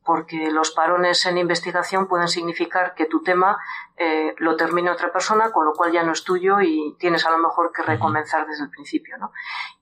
[0.04, 3.58] porque los parones en investigación pueden significar que tu tema
[3.96, 7.30] eh, lo termine otra persona, con lo cual ya no es tuyo y tienes a
[7.30, 9.32] lo mejor que recomenzar desde el principio, ¿no?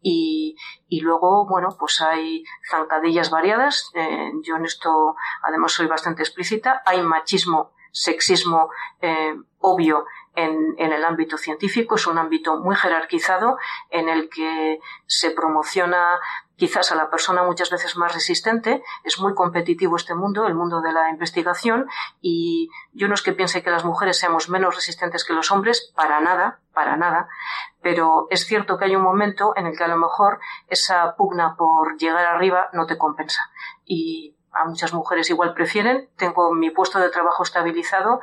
[0.02, 0.56] Y,
[0.88, 3.90] y luego, bueno, pues hay zancadillas variadas.
[3.94, 6.82] Eh, yo en esto, además, soy bastante explícita.
[6.84, 10.04] Hay machismo, sexismo eh, obvio
[10.34, 11.94] en, en, el ámbito científico.
[11.94, 13.56] Es un ámbito muy jerarquizado
[13.88, 16.20] en el que se promociona
[16.60, 18.84] quizás a la persona muchas veces más resistente.
[19.02, 21.88] Es muy competitivo este mundo, el mundo de la investigación,
[22.20, 25.90] y yo no es que piense que las mujeres seamos menos resistentes que los hombres,
[25.96, 27.28] para nada, para nada,
[27.80, 31.56] pero es cierto que hay un momento en el que a lo mejor esa pugna
[31.56, 33.50] por llegar arriba no te compensa.
[33.86, 38.20] Y a muchas mujeres igual prefieren, tengo mi puesto de trabajo estabilizado,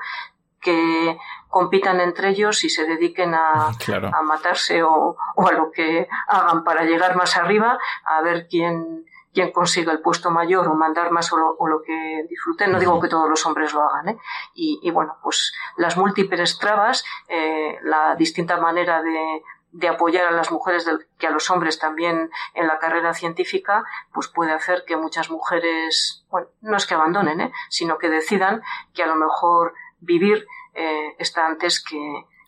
[0.67, 6.09] que compitan entre ellos y se dediquen a, a matarse o, o, a lo que
[6.27, 11.09] hagan para llegar más arriba, a ver quién, quién consiga el puesto mayor o mandar
[11.11, 12.73] más o lo, o lo que disfruten.
[12.73, 14.09] No digo que todos los hombres lo hagan.
[14.09, 14.17] ¿eh?
[14.55, 20.31] Y, y, bueno, pues las múltiples trabas, eh, la distinta manera de, de apoyar a
[20.31, 24.83] las mujeres del, que a los hombres también en la carrera científica, pues puede hacer
[24.85, 27.51] que muchas mujeres, bueno, no es que abandonen, ¿eh?
[27.69, 30.45] sino que decidan que a lo mejor vivir
[30.77, 31.97] eh, está antes que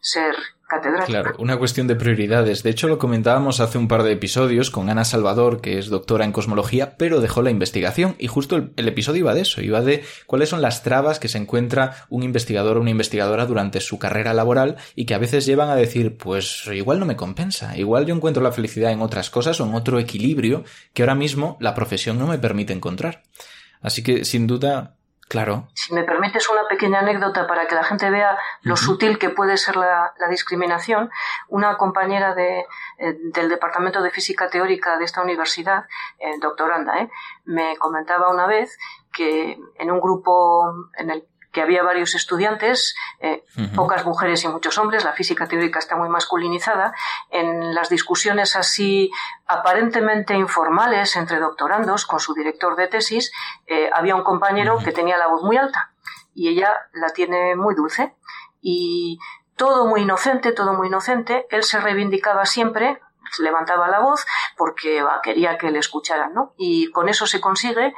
[0.01, 0.33] ser
[0.67, 1.07] catedrático.
[1.07, 2.63] Claro, una cuestión de prioridades.
[2.63, 6.25] De hecho, lo comentábamos hace un par de episodios con Ana Salvador, que es doctora
[6.25, 8.15] en cosmología, pero dejó la investigación.
[8.19, 11.27] Y justo el, el, episodio iba de eso, iba de cuáles son las trabas que
[11.27, 15.45] se encuentra un investigador o una investigadora durante su carrera laboral y que a veces
[15.45, 19.29] llevan a decir, pues igual no me compensa, igual yo encuentro la felicidad en otras
[19.29, 20.63] cosas o en otro equilibrio
[20.93, 23.23] que ahora mismo la profesión no me permite encontrar.
[23.81, 24.98] Así que, sin duda,
[25.29, 25.67] Claro.
[25.75, 29.57] Si me permites una pequeña anécdota para que la gente vea lo sutil que puede
[29.57, 31.11] ser la, discriminación,
[31.49, 32.65] una compañera de,
[32.97, 35.85] eh, del Departamento de Física Teórica de esta universidad,
[36.17, 37.11] eh, doctoranda, eh,
[37.45, 38.75] me comentaba una vez
[39.13, 43.43] que en un grupo en el que había varios estudiantes, eh,
[43.75, 46.93] pocas mujeres y muchos hombres, la física teórica está muy masculinizada,
[47.31, 49.11] en las discusiones así
[49.47, 53.31] aparentemente informales entre doctorandos con su director de tesis,
[53.67, 55.91] eh, había un compañero que tenía la voz muy alta
[56.35, 58.15] y ella la tiene muy dulce.
[58.61, 59.19] Y
[59.55, 62.99] todo muy inocente, todo muy inocente, él se reivindicaba siempre
[63.37, 64.25] levantaba la voz
[64.57, 66.53] porque quería que le escucharan, ¿no?
[66.57, 67.93] Y con eso se consigue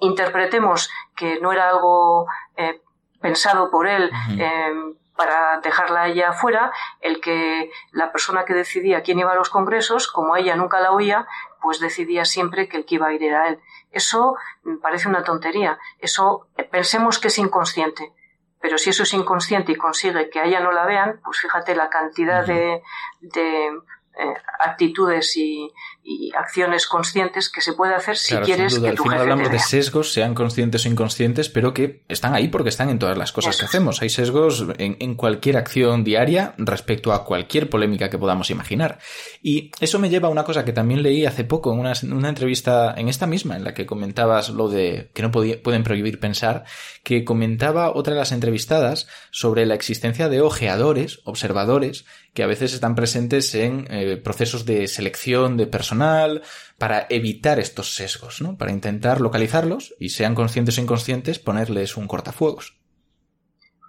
[0.00, 2.80] interpretemos que no era algo eh,
[3.20, 9.02] pensado por él em, para dejarla a ella fuera, el que la persona que decidía
[9.02, 11.26] quién iba a los congresos, como ella nunca la oía,
[11.62, 13.60] pues decidía siempre que el que iba a ir era él.
[13.90, 15.78] Eso me parece una tontería.
[15.98, 18.12] Eso pensemos que es inconsciente.
[18.60, 21.74] Pero si eso es inconsciente y consigue que a ella no la vean, pues fíjate
[21.74, 22.82] la cantidad de,
[23.20, 23.66] de
[24.16, 25.72] eh, actitudes y,
[26.04, 29.30] y, acciones conscientes que se puede hacer si claro, quieres que Al tu final jefe
[29.30, 33.16] hablamos de sesgos, sean conscientes o inconscientes, pero que están ahí porque están en todas
[33.16, 34.02] las cosas Eso que hacemos.
[34.02, 38.98] Hay sesgos en, en cualquier acción diaria respecto a cualquier polémica que podamos imaginar.
[39.42, 42.12] Y eso me lleva a una cosa que también leí hace poco en una, en
[42.12, 45.84] una entrevista, en esta misma, en la que comentabas lo de que no podía- pueden
[45.84, 46.64] prohibir pensar,
[47.04, 52.74] que comentaba otra de las entrevistadas sobre la existencia de ojeadores, observadores, que a veces
[52.74, 56.42] están presentes en eh, procesos de selección de personal
[56.78, 58.56] para evitar estos sesgos, ¿no?
[58.56, 62.78] Para intentar localizarlos y sean conscientes o inconscientes ponerles un cortafuegos.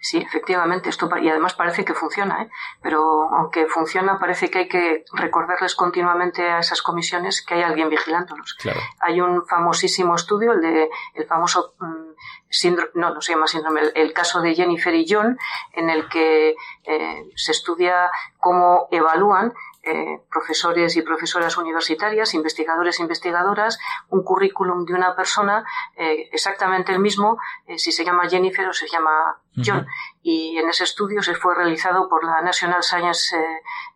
[0.05, 2.49] Sí, efectivamente, esto y además parece que funciona, ¿eh?
[2.79, 7.89] pero aunque funciona, parece que hay que recordarles continuamente a esas comisiones que hay alguien
[7.89, 8.53] vigilándolos.
[8.53, 8.79] Claro.
[8.99, 12.13] Hay un famosísimo estudio, el de el famoso mm,
[12.47, 15.39] síndrome, no, no se llama síndrome, el, el caso de Jennifer y John,
[15.73, 19.53] en el que eh, se estudia cómo evalúan
[19.85, 23.77] eh, profesores y profesoras universitarias, investigadores e investigadoras,
[24.09, 25.63] un currículum de una persona
[25.95, 29.79] eh, exactamente el mismo, eh, si se llama Jennifer o se llama John.
[29.79, 29.87] Ujú.
[30.23, 33.35] Y en ese estudio se fue realizado por la National Science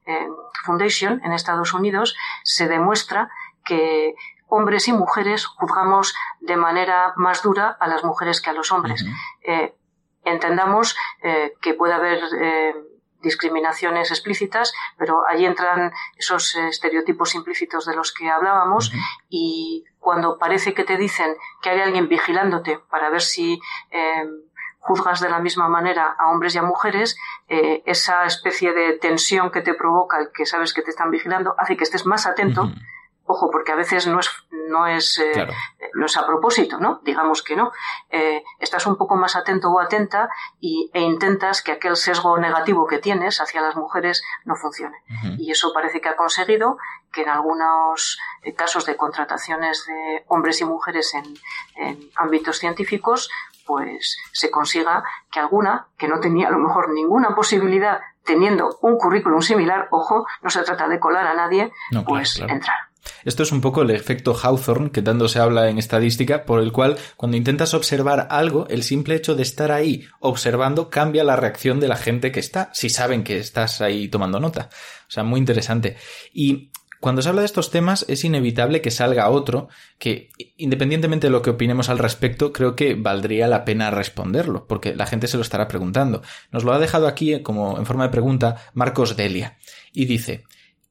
[0.06, 0.28] eh,
[0.64, 3.32] Foundation en Estados Unidos, se demuestra
[3.66, 4.16] que
[4.48, 9.06] hombres y mujeres juzgamos de manera más dura a las mujeres que a los hombres.
[9.44, 9.76] Eh,
[10.24, 10.96] entendamos
[11.62, 12.76] que puede haber eh,
[13.22, 18.92] discriminaciones explícitas, pero ahí entran esos eh, estereotipos implícitos de los que hablábamos
[19.30, 23.60] y cuando parece que te dicen que hay alguien vigilándote para ver si
[23.92, 24.26] eh,
[24.80, 29.52] juzgas de la misma manera a hombres y a mujeres, eh, esa especie de tensión
[29.52, 32.72] que te provoca el que sabes que te están vigilando hace que estés más atento.
[33.32, 34.28] Ojo, porque a veces no es,
[34.70, 35.54] no es, eh, Claro.
[35.94, 37.00] no es a propósito, ¿no?
[37.04, 37.72] Digamos que no.
[38.10, 42.88] Eh, estás un poco más atento o atenta y, e intentas que aquel sesgo negativo
[42.88, 44.98] que tienes hacia las mujeres no funcione.
[45.38, 46.78] Y eso parece que ha conseguido
[47.14, 51.26] que en algunos eh, casos de contrataciones de hombres y mujeres en,
[51.76, 53.30] en ámbitos científicos,
[53.68, 58.98] pues se consiga que alguna que no tenía a lo mejor ninguna posibilidad teniendo un
[58.98, 62.54] currículum similar, ojo, no se trata de colar a nadie, No, claro, pues claro.
[62.54, 62.78] entrar.
[63.26, 66.72] Esto es un poco el efecto Hawthorne que tanto se habla en estadística, por el
[66.72, 71.80] cual cuando intentas observar algo, el simple hecho de estar ahí observando cambia la reacción
[71.80, 74.70] de la gente que está, si saben que estás ahí tomando nota.
[75.08, 75.98] O sea, muy interesante.
[76.34, 81.32] Y cuando se habla de estos temas es inevitable que salga otro que, independientemente de
[81.32, 85.38] lo que opinemos al respecto, creo que valdría la pena responderlo, porque la gente se
[85.38, 86.22] lo estará preguntando.
[86.52, 89.58] Nos lo ha dejado aquí eh, como en forma de pregunta Marcos Delia
[89.94, 90.44] y dice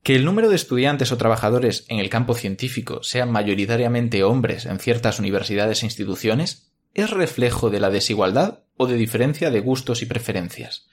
[0.02, 4.78] que el número de estudiantes o trabajadores en el campo científico sean mayoritariamente hombres en
[4.78, 10.06] ciertas universidades e instituciones es reflejo de la desigualdad o de diferencia de gustos y
[10.06, 10.88] preferencias.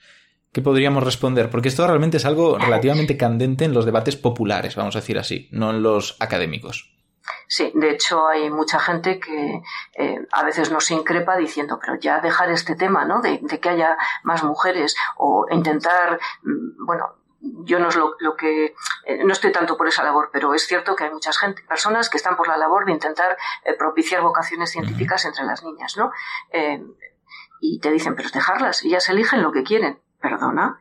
[0.52, 1.50] ¿Qué podríamos responder?
[1.50, 5.48] Porque esto realmente es algo relativamente candente en los debates populares, vamos a decir así,
[5.52, 6.96] no en los académicos.
[7.48, 9.62] Sí, de hecho hay mucha gente que
[9.98, 13.20] eh, a veces nos increpa diciendo, pero ya dejar este tema, ¿no?
[13.20, 17.16] De, de que haya más mujeres o intentar, mm, bueno,
[17.64, 20.66] yo no es lo, lo que eh, no estoy tanto por esa labor, pero es
[20.66, 24.22] cierto que hay muchas gente, personas que están por la labor de intentar eh, propiciar
[24.22, 26.10] vocaciones científicas entre las niñas, ¿no?
[26.52, 26.82] Eh,
[27.60, 30.00] y te dicen, pero dejarlas, ellas eligen lo que quieren.
[30.20, 30.78] Perdona.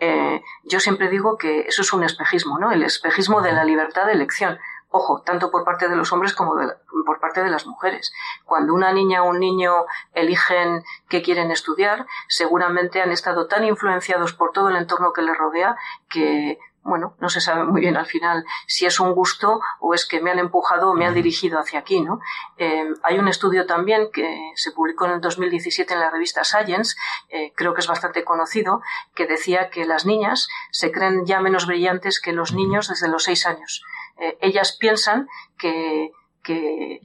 [0.00, 2.70] Eh, yo siempre digo que eso es un espejismo, ¿no?
[2.70, 4.58] El espejismo de la libertad de elección.
[4.90, 8.10] Ojo, tanto por parte de los hombres como de la- por parte de las mujeres.
[8.44, 14.32] Cuando una niña o un niño eligen qué quieren estudiar, seguramente han estado tan influenciados
[14.32, 15.76] por todo el entorno que les rodea
[16.08, 20.06] que, bueno, no se sabe muy bien al final si es un gusto o es
[20.06, 22.20] que me han empujado o me han dirigido hacia aquí, ¿no?
[22.56, 26.96] Eh, hay un estudio también que se publicó en el 2017 en la revista Science,
[27.28, 28.80] eh, creo que es bastante conocido,
[29.14, 33.24] que decía que las niñas se creen ya menos brillantes que los niños desde los
[33.24, 33.84] seis años.
[34.18, 35.28] Eh, ellas piensan
[35.58, 36.10] que,
[36.42, 37.00] que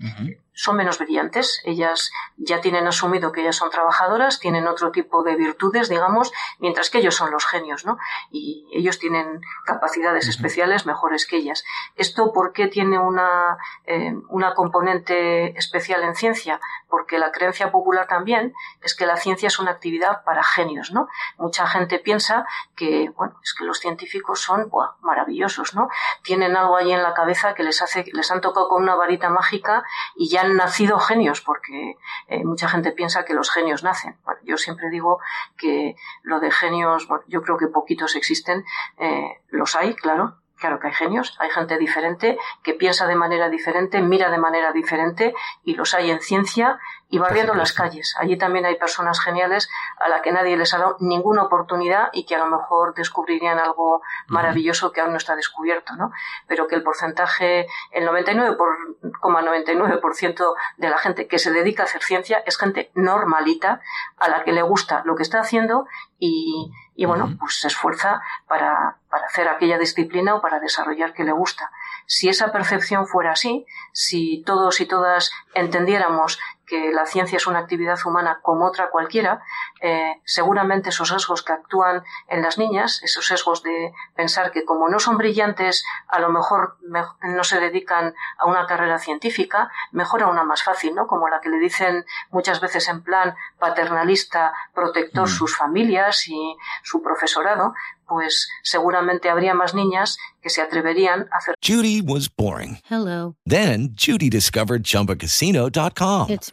[0.54, 1.62] son menos brillantes.
[1.66, 6.90] Ellas ya tienen asumido que ellas son trabajadoras, tienen otro tipo de virtudes, digamos, mientras
[6.90, 7.98] que ellos son los genios, ¿no?
[8.32, 11.64] Y ellos tienen capacidades especiales mejores que ellas.
[11.96, 16.60] ¿Esto por qué tiene una, eh, una componente especial en ciencia?
[16.88, 21.08] Porque la creencia popular también es que la ciencia es una actividad para genios, ¿no?
[21.38, 25.90] Mucha gente piensa que, bueno, es que los científicos son buah, maravillosos, ¿no?
[26.24, 29.30] Tienen algo ahí en la cabeza que les hace, les han tocado con una varita
[29.30, 29.84] mágica
[30.16, 34.18] y ya han nacido genios, porque eh, mucha gente piensa que los genios nacen.
[34.44, 35.20] Yo siempre digo
[35.58, 38.66] que lo de genios, bueno, yo creo que poquitos existen,
[38.98, 43.50] eh, los hay, claro, Claro que hay genios, hay gente diferente que piensa de manera
[43.50, 45.34] diferente, mira de manera diferente
[45.66, 46.80] y los hay en ciencia
[47.14, 48.16] y barriendo las calles.
[48.18, 52.26] Allí también hay personas geniales a las que nadie les ha dado ninguna oportunidad y
[52.26, 56.12] que a lo mejor descubrirían algo maravilloso que aún no está descubierto, ¿no?
[56.48, 62.42] Pero que el porcentaje, el 99,99% de la gente que se dedica a hacer ciencia
[62.48, 63.82] es gente normalita
[64.18, 65.86] a la que le gusta lo que está haciendo
[66.18, 71.24] y, y bueno, pues se esfuerza para, para hacer aquella disciplina o para desarrollar que
[71.24, 71.72] le gusta.
[72.08, 77.60] Si esa percepción fuera así, si todos y todas entendiéramos que la ciencia es una
[77.60, 79.42] actividad humana como otra cualquiera,
[79.82, 84.90] eh, seguramente esos sesgos que actúan en las niñas, esos sesgos de pensar que como
[84.90, 90.28] no son brillantes, a lo mejor no se dedican a una carrera científica, mejor a
[90.28, 91.08] una más fácil, ¿no?
[91.08, 97.02] Como la que le dicen muchas veces en plan paternalista, protector sus familias y su
[97.02, 97.74] profesorado,
[98.08, 101.56] pues seguramente habría más niñas que se atreverían a hacer.
[101.62, 102.80] Judy was boring.
[102.90, 103.36] Hello.
[103.46, 106.30] Then Judy discovered ChumbaCasino.com.
[106.30, 106.53] It's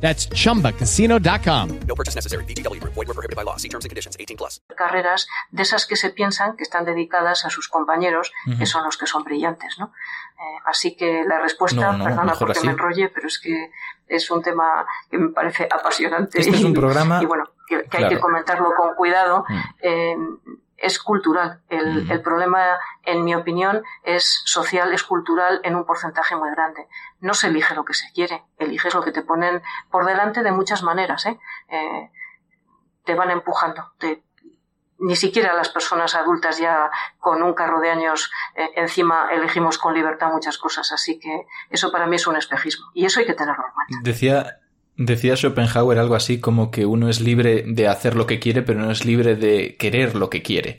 [0.00, 1.80] That's chumbacasino.com.
[1.86, 2.44] No purchase necessary.
[2.44, 2.94] VGW Group.
[2.94, 3.56] Void were prohibited by law.
[3.56, 4.16] See terms and conditions.
[4.18, 4.60] 18 plus.
[4.76, 8.58] carreras de esas que se piensan que están dedicadas a sus compañeros, Ujú.
[8.58, 9.86] que son los que son brillantes, ¿no?
[9.86, 12.66] Eh, así que la respuesta, No, no, perdona porque así.
[12.66, 13.70] me enrolle, pero es que
[14.06, 16.38] es un tema que me parece apasionante.
[16.40, 18.08] Este es un y- programa- Y bueno, que, que hay Claro.
[18.16, 19.44] que comentarlo con cuidado.
[19.48, 19.60] Mm.
[19.82, 20.16] Eh,
[20.78, 21.60] es cultural.
[21.68, 22.10] El, Mm.
[22.12, 26.86] el problema, en mi opinión, es social, es cultural en un porcentaje muy grande.
[27.20, 29.60] No se elige lo que se quiere, eliges lo que te ponen
[29.90, 31.26] por delante de muchas maneras.
[31.26, 31.38] ¿eh?
[31.68, 32.10] Eh,
[33.04, 33.92] te van empujando.
[33.98, 34.22] Te-
[35.00, 39.94] ni siquiera las personas adultas ya con un carro de años eh, encima elegimos con
[39.94, 40.90] libertad muchas cosas.
[40.92, 42.86] Así que eso para mí es un espejismo.
[42.94, 43.96] Y eso hay que tenerlo en cuenta.
[44.02, 44.56] Decía,
[44.98, 48.80] decía Schopenhauer algo así como que uno es libre de hacer lo que quiere, pero
[48.80, 50.78] no es libre de querer lo que quiere.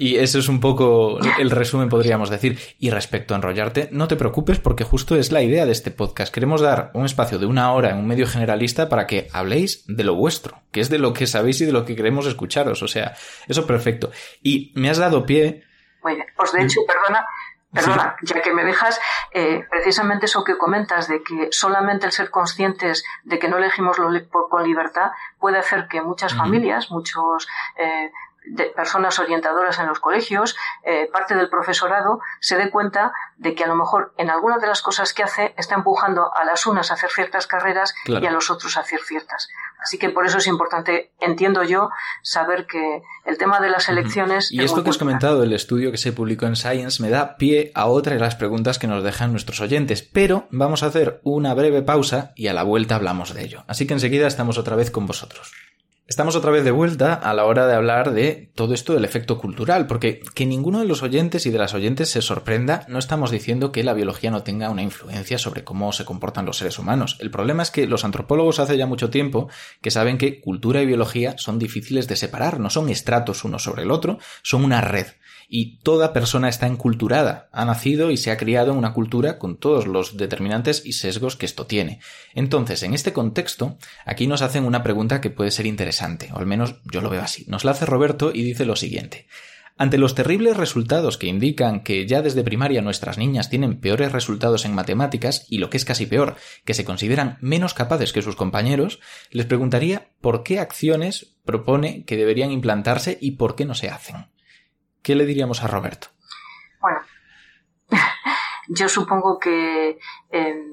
[0.00, 2.56] Y eso es un poco el resumen, podríamos decir.
[2.78, 6.32] Y respecto a enrollarte, no te preocupes porque justo es la idea de este podcast.
[6.32, 10.04] Queremos dar un espacio de una hora en un medio generalista para que habléis de
[10.04, 12.80] lo vuestro, que es de lo que sabéis y de lo que queremos escucharos.
[12.84, 13.16] O sea,
[13.48, 14.12] eso perfecto.
[14.40, 15.64] Y me has dado pie
[16.04, 16.26] Muy bien.
[16.36, 17.26] Pues de hecho, perdona,
[17.72, 18.98] perdona, ya que me dejas,
[19.32, 23.98] eh, precisamente eso que comentas de que solamente el ser conscientes de que no elegimos
[23.98, 27.46] lo li- por- con libertad puede hacer que muchas familias, muchos
[27.76, 28.10] eh,
[28.50, 33.64] de personas orientadoras en los colegios, eh, parte del profesorado, se dé cuenta de que
[33.64, 36.90] a lo mejor en algunas de las cosas que hace está empujando a las unas
[36.90, 38.24] a hacer ciertas carreras Claro.
[38.24, 39.48] y a los otros a hacer ciertas.
[39.80, 41.90] Así que por eso es importante, entiendo yo,
[42.22, 45.90] saber que el tema de las elecciones Y es esto que has comentado del estudio
[45.92, 49.04] que se publicó en Science me da pie a otra de las preguntas que nos
[49.04, 53.34] dejan nuestros oyentes, pero vamos a hacer una breve pausa y a la vuelta hablamos
[53.34, 53.64] de ello.
[53.68, 55.52] Así que enseguida estamos otra vez con vosotros.
[56.08, 59.36] Estamos otra vez de vuelta a la hora de hablar de todo esto del efecto
[59.36, 63.30] cultural, porque que ninguno de los oyentes y de las oyentes se sorprenda, no estamos
[63.30, 67.18] diciendo que la biología no tenga una influencia sobre cómo se comportan los seres humanos.
[67.20, 69.50] El problema es que los antropólogos hace ya mucho tiempo
[69.82, 73.82] que saben que cultura y biología son difíciles de separar, no son estratos uno sobre
[73.82, 75.08] el otro, son una red.
[75.50, 79.56] Y toda persona está enculturada, ha nacido y se ha criado en una cultura con
[79.56, 82.00] todos los determinantes y sesgos que esto tiene.
[82.34, 86.44] Entonces, en este contexto, aquí nos hacen una pregunta que puede ser interesante, o al
[86.44, 87.46] menos yo lo veo así.
[87.48, 89.26] Nos la hace Roberto y dice lo siguiente.
[89.80, 94.64] Ante los terribles resultados que indican que ya desde primaria nuestras niñas tienen peores resultados
[94.64, 96.34] en matemáticas y lo que es casi peor,
[96.64, 98.98] que se consideran menos capaces que sus compañeros,
[99.30, 104.26] les preguntaría por qué acciones propone que deberían implantarse y por qué no se hacen.
[105.08, 106.08] ¿Qué le diríamos a Roberto?
[106.82, 107.00] Bueno,
[108.68, 109.98] yo supongo que
[110.28, 110.64] eh,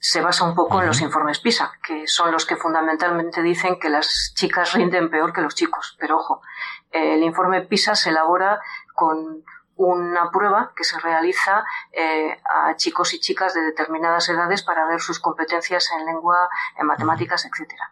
[0.00, 3.88] se basa un poco en los informes PISA, que son los que fundamentalmente dicen que
[3.88, 5.96] las chicas rinden peor que los chicos.
[6.00, 6.42] Pero ojo,
[6.90, 8.58] eh, el informe PISA se elabora
[8.96, 9.44] con
[9.76, 15.00] una prueba que se realiza eh, a chicos y chicas de determinadas edades para ver
[15.00, 17.88] sus competencias en lengua, en matemáticas, etcétera.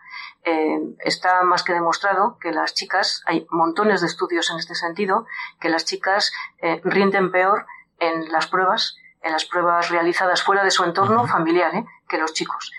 [0.48, 5.26] Eh, está más que demostrado que las chicas, hay montones de estudios en este sentido,
[5.58, 6.32] que las chicas
[6.62, 7.66] eh, rinden peor
[7.98, 11.84] en las pruebas, en las pruebas realizadas fuera de su entorno familiar, ¿eh?
[12.08, 12.72] que los chicos.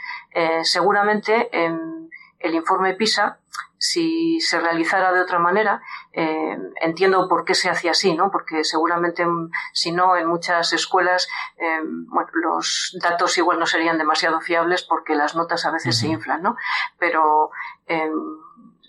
[0.63, 2.09] Seguramente en
[2.39, 3.39] el informe PISA,
[3.77, 5.81] si se realizara de otra manera,
[6.13, 8.31] eh, entiendo por qué se hacía así, ¿no?
[8.31, 11.27] Porque seguramente, mm, si no, en muchas escuelas,
[11.57, 16.07] eh, bueno, los datos igual no serían demasiado fiables porque las notas a veces se
[16.07, 16.55] inflan, ¿no?
[16.97, 17.51] Pero
[17.87, 18.09] eh,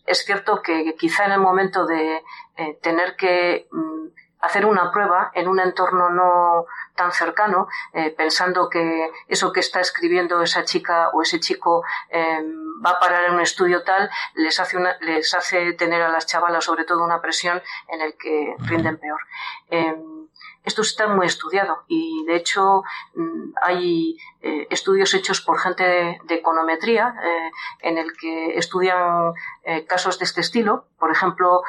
[0.08, 2.24] es cierto que quizá en el momento de
[2.56, 4.06] eh, tener que mm,
[4.40, 9.80] hacer una prueba en un entorno no tan cercano, eh, pensando que eso que está
[9.80, 12.42] escribiendo esa chica o ese chico eh,
[12.84, 16.26] va a parar en un estudio tal, les hace, una, les hace tener a las
[16.26, 19.20] chavalas sobre todo una presión en el que rinden peor.
[19.70, 19.96] Eh,
[20.68, 22.82] esto está muy estudiado y de hecho
[23.14, 27.50] mm, hay eh, estudios hechos por gente de, econometría eh,
[27.80, 29.32] en el que estudian
[29.64, 31.62] eh, casos de este estilo, por ejemplo,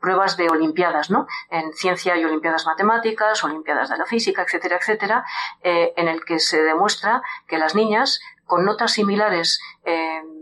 [0.00, 1.26] pruebas de olimpiadas, ¿no?
[1.50, 5.24] En ciencia hay olimpiadas matemáticas, olimpiadas de la física, etcétera, etcétera,
[5.62, 9.60] en el que se demuestra que las niñas con notas similares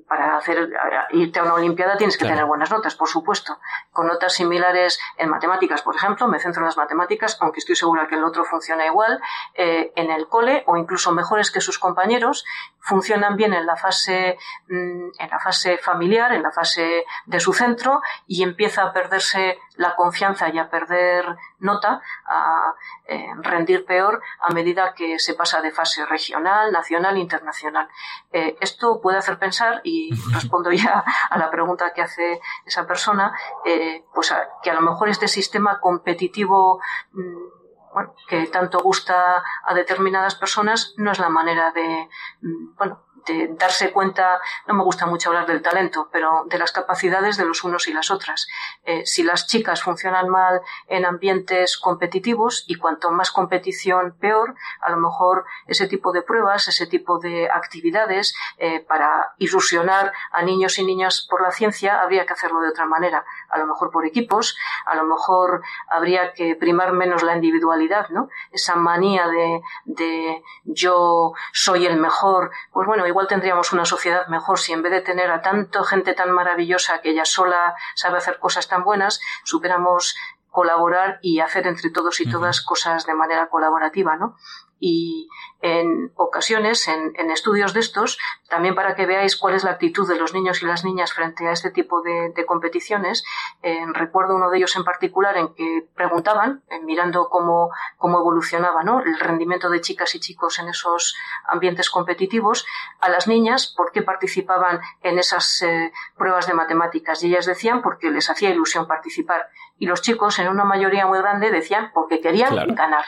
[0.08, 0.70] para hacer
[1.10, 2.34] irte a una olimpiada tienes que Claro.
[2.36, 3.58] tener buenas notas, por supuesto.
[3.92, 8.06] Con notas similares en matemáticas, por ejemplo, me centro en las matemáticas, aunque estoy segura
[8.06, 9.20] que el otro funciona igual,
[9.54, 12.44] eh, en el cole o incluso mejores que sus compañeros,
[12.86, 17.52] funcionan bien en la fase mm, en la fase familiar, en la fase de su
[17.52, 22.74] centro y empieza a perderse la confianza y a perder nota, a
[23.06, 27.88] eh, rendir peor a medida que se pasa de fase regional, nacional, internacional.
[28.32, 33.32] Eh, esto puede hacer pensar, y respondo ya a la pregunta que hace esa persona,
[33.64, 36.80] eh, pues a- que a lo mejor este sistema competitivo
[37.12, 37.55] mm,
[37.96, 42.10] bueno, que tanto gusta a determinadas personas no es la manera de,
[42.42, 46.72] mm, bueno, de darse cuenta, no me gusta mucho hablar del talento, pero de las
[46.72, 48.46] capacidades de los unos y las otras.
[48.84, 54.90] Eh, si las chicas funcionan mal en ambientes competitivos y cuanto más competición peor, a
[54.90, 60.78] lo mejor ese tipo de pruebas, ese tipo de actividades eh, para ilusionar a niños
[60.78, 64.06] y niñas por la ciencia habría que hacerlo de otra manera, a lo mejor por
[64.06, 68.28] equipos, a lo mejor habría que primar menos la individualidad, ¿no?
[68.50, 74.58] Esa manía de, de yo soy el mejor, pues bueno, igual tendríamos una sociedad mejor
[74.58, 78.38] si en vez de tener a tanto gente tan maravillosa que ella sola sabe hacer
[78.38, 80.16] cosas tan buenas, supiéramos
[80.56, 84.36] colaborar y hacer entre todos y todas cosas de manera colaborativa, ¿no?
[84.78, 85.28] Y
[85.62, 88.18] en ocasiones, en, en estudios de estos,
[88.50, 91.48] también para que veáis cuál es la actitud de los niños y las niñas frente
[91.48, 93.24] a este tipo de, de competiciones,
[93.62, 98.84] eh, recuerdo uno de ellos en particular en que preguntaban, eh, mirando cómo, cómo evolucionaba
[98.84, 99.00] ¿no?
[99.00, 101.16] el rendimiento de chicas y chicos en esos
[101.48, 102.66] ambientes competitivos,
[103.00, 107.22] a las niñas por qué participaban en esas eh, pruebas de matemáticas.
[107.22, 109.48] Y ellas decían porque les hacía ilusión participar.
[109.78, 112.74] Y los chicos, en una mayoría muy grande, decían porque querían Claro.
[112.74, 113.04] ganar.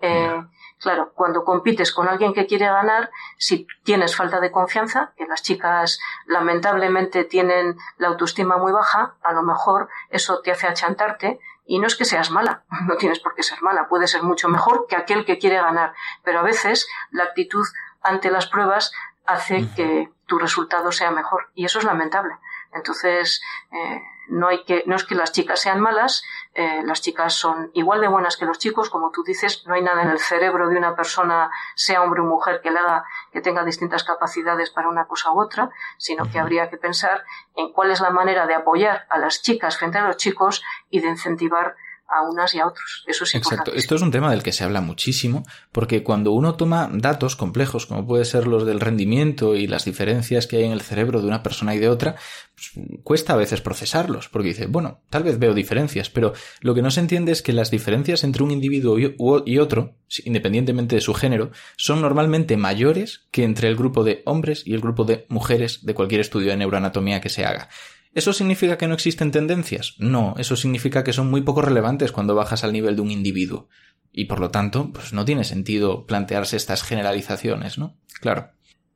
[0.00, 0.44] Eh,
[0.84, 5.42] Claro, cuando compites con alguien que quiere ganar, si tienes falta de confianza, que las
[5.42, 11.78] chicas lamentablemente tienen la autoestima muy baja, a lo mejor eso te hace achantarte y
[11.78, 14.84] no es que seas mala, no tienes por qué ser mala, puedes ser mucho mejor
[14.86, 17.64] que aquel que quiere ganar, pero a veces la actitud
[18.02, 18.92] ante las pruebas
[19.24, 22.34] hace que tu resultado sea mejor y eso es lamentable.
[22.74, 26.24] Entonces, eh, no hay que, no es que las chicas sean malas,
[26.54, 29.82] eh, las chicas son igual de buenas que los chicos, como tú dices, no hay
[29.82, 33.40] nada en el cerebro de una persona, sea hombre o mujer, que le haga que
[33.40, 37.24] tenga distintas capacidades para una cosa u otra, sino que habría que pensar
[37.56, 41.00] en cuál es la manera de apoyar a las chicas frente a los chicos y
[41.00, 41.74] de incentivar
[42.14, 43.04] a unas y a otros.
[43.06, 43.54] Eso es Exacto.
[43.54, 43.80] importante.
[43.80, 47.86] Esto es un tema del que se habla muchísimo, porque cuando uno toma datos complejos,
[47.86, 51.26] como puede ser los del rendimiento y las diferencias que hay en el cerebro de
[51.26, 52.16] una persona y de otra,
[52.54, 56.82] pues, cuesta a veces procesarlos, porque dice, bueno, tal vez veo diferencias, pero lo que
[56.82, 59.94] no se entiende es que las diferencias entre un individuo y otro,
[60.24, 64.80] independientemente de su género, son normalmente mayores que entre el grupo de hombres y el
[64.80, 67.68] grupo de mujeres de cualquier estudio de neuroanatomía que se haga.
[68.14, 69.94] ¿Eso significa que no existen tendencias?
[69.98, 73.68] No, eso significa que son muy poco relevantes cuando bajas al nivel de un individuo.
[74.12, 77.96] Y por lo tanto, pues no tiene sentido plantearse estas generalizaciones, ¿no?
[78.20, 78.50] Claro.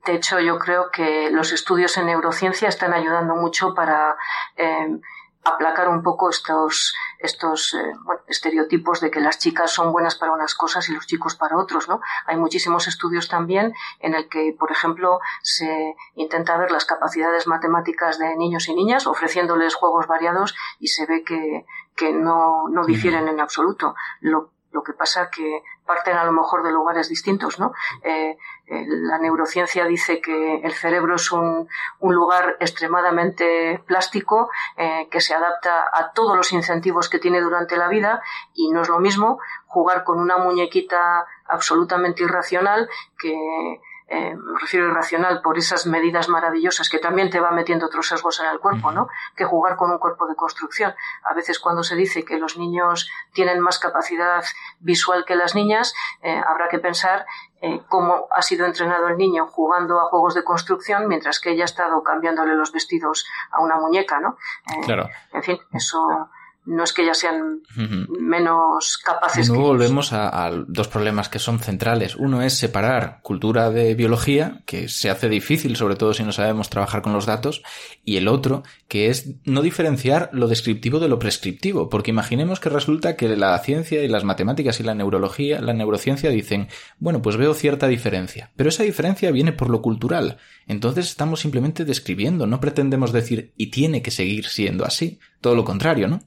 [0.07, 4.17] De hecho, yo creo que los estudios en neurociencia están ayudando mucho para
[4.57, 4.99] eh,
[5.49, 10.33] aplacar un poco estos, estos eh, bueno, estereotipos de que las chicas son buenas para
[10.33, 12.01] unas cosas y los chicos para otros, ¿no?
[12.27, 18.19] Hay muchísimos estudios también en el que, por ejemplo, se intenta ver las capacidades matemáticas
[18.19, 23.29] de niños y niñas ofreciéndoles juegos variados y se ve que, que no, no difieren
[23.29, 23.95] en absoluto.
[24.21, 27.73] Lo, lo que pasa que parten a lo mejor de lugares distintos, ¿no?
[28.03, 28.37] Eh, eh,
[28.71, 31.69] la neurociencia dice que el cerebro es un,
[32.01, 37.77] un lugar extremadamente plástico eh, que se adapta a todos los incentivos que tiene durante
[37.77, 38.23] la vida
[38.55, 42.89] y no es lo mismo jugar con una muñequita absolutamente irracional
[43.19, 48.09] que eh, me refiero irracional por esas medidas maravillosas que también te va metiendo otros
[48.09, 49.09] sesgos en el cuerpo, ¿no?
[49.37, 50.95] Que jugar con un cuerpo de construcción.
[51.25, 54.43] A veces cuando se dice que los niños tienen más capacidad
[54.81, 57.27] visual que las niñas, eh, habrá que pensar
[57.61, 61.65] eh, cómo ha sido entrenado el niño jugando a juegos de construcción mientras que ella
[61.65, 64.37] ha estado cambiándole los vestidos a una muñeca, ¿no?
[64.67, 65.09] Eh, Claro.
[65.33, 66.31] En fin, eso
[66.69, 67.63] no es que ellas sean
[68.21, 72.15] menos capaces De que volvemos a, a dos problemas que son centrales.
[72.15, 76.69] Uno es separar cultura de biología, que se hace difícil, sobre todo si no sabemos
[76.69, 77.63] trabajar con los datos,
[78.05, 82.69] y el otro, que es no diferenciar lo descriptivo de lo prescriptivo, porque imaginemos que
[82.69, 87.39] resulta que la ciencia y las matemáticas y la neurología, la neurociencia dicen, bueno, pues
[87.39, 90.37] veo cierta diferencia, pero esa diferencia viene por lo cultural.
[90.67, 95.65] Entonces estamos simplemente describiendo, no pretendemos decir y tiene que seguir siendo así, todo lo
[95.65, 96.21] contrario, ¿no?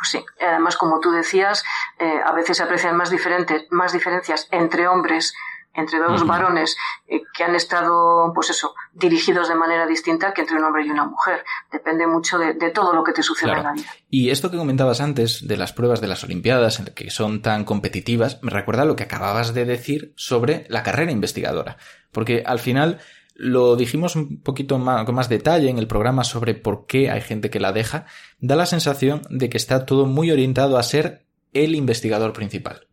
[0.00, 1.62] Pues sí, además, como tú decías,
[1.98, 5.34] eh, a veces se aprecian más, diferentes, más diferencias entre hombres,
[5.74, 6.74] entre dos varones
[7.06, 10.90] eh, que han estado, pues eso, dirigidos de manera distinta que entre un hombre y
[10.90, 11.44] una mujer.
[11.70, 13.90] Depende mucho de, de todo lo que te suceda en la vida.
[14.08, 18.42] Y esto que comentabas antes de las pruebas de las Olimpiadas, que son tan competitivas,
[18.42, 21.76] me recuerda a lo que acababas de decir sobre la carrera investigadora.
[22.10, 23.00] Porque al final
[23.42, 27.22] lo dijimos un poquito más, con más detalle en el programa sobre por qué hay
[27.22, 28.04] gente que la deja,
[28.38, 31.24] da la sensación de que está todo muy orientado a ser
[31.54, 32.86] el investigador principal.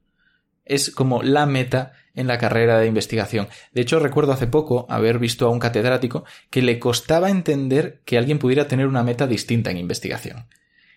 [0.64, 3.50] Es como la meta en la carrera de investigación.
[3.74, 8.18] De hecho, recuerdo hace poco haber visto a un catedrático que le costaba entender que
[8.18, 10.48] alguien pudiera tener una meta distinta en investigación.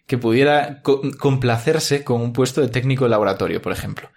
[0.07, 4.11] Que pudiera co- complacerse con un puesto de técnico de laboratorio, por ejemplo.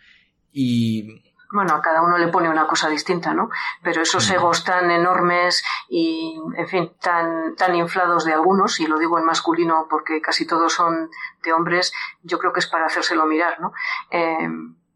[0.52, 1.24] Y
[1.54, 3.50] Bueno, a cada uno le pone una cosa distinta, ¿no?
[3.84, 8.98] Pero esos egos tan enormes y, en fin, tan, tan inflados de algunos, y lo
[8.98, 11.12] digo en masculino porque casi todos son
[11.44, 11.94] de hombres,
[12.24, 13.72] yo creo que es para hacérselo mirar, ¿no?
[14.10, 14.50] Eh,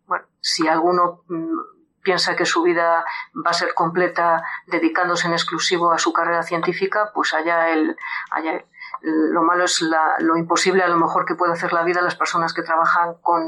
[0.08, 1.60] bueno, si alguno mm,
[2.02, 3.06] piensa que su vida
[3.46, 7.96] va a ser completa dedicándose en exclusivo a su carrera científica, pues allá él,
[8.32, 8.66] allá él.
[9.02, 12.16] Lo malo es la- lo imposible a lo mejor que puede hacer la vida las
[12.16, 13.44] personas que trabajan con,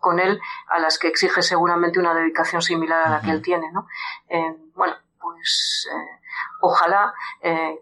[0.00, 3.70] con él, a las que exige seguramente una dedicación similar a la que él tiene,
[3.70, 3.86] ¿no?
[4.28, 6.20] Eh, bueno, pues eh,
[6.60, 7.78] ojalá eh,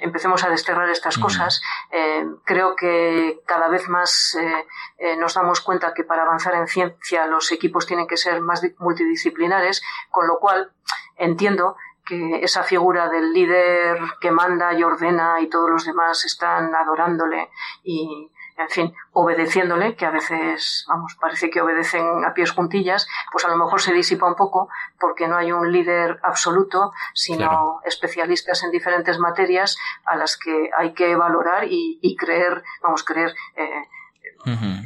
[0.00, 1.62] empecemos a desterrar estas cosas.
[1.90, 4.66] Eh, creo que cada vez más eh,
[4.98, 8.60] eh, nos damos cuenta que para avanzar en ciencia los equipos tienen que ser más
[8.60, 10.72] di- multidisciplinares, con lo cual
[11.16, 16.74] entiendo que esa figura del líder que manda y ordena y todos los demás están
[16.74, 17.50] adorándole
[17.82, 23.44] y, en fin, obedeciéndole, que a veces, vamos, parece que obedecen a pies juntillas, pues
[23.44, 24.68] a lo mejor se disipa un poco
[25.00, 27.80] porque no hay un líder absoluto, sino Claro.
[27.84, 33.34] especialistas en diferentes materias a las que hay que valorar y, y creer, vamos, creer,
[33.56, 33.88] eh,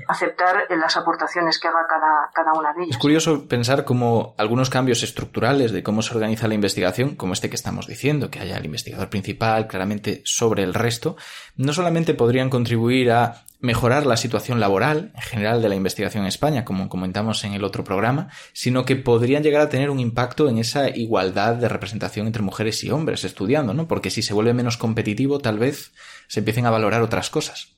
[0.08, 2.96] aceptar las aportaciones que haga cada, cada una de ellas.
[2.96, 7.50] Es curioso pensar cómo algunos cambios estructurales de cómo se organiza la investigación, como este
[7.50, 11.16] que estamos diciendo, que haya el investigador principal claramente sobre el resto,
[11.56, 16.28] no solamente podrían contribuir a mejorar la situación laboral en general de la investigación en
[16.28, 20.48] España, como comentamos en el otro programa, sino que podrían llegar a tener un impacto
[20.48, 23.88] en esa igualdad de representación entre mujeres y hombres estudiando, ¿no?
[23.88, 25.92] Porque si se vuelve menos competitivo, tal vez
[26.28, 27.77] se empiecen a valorar otras cosas.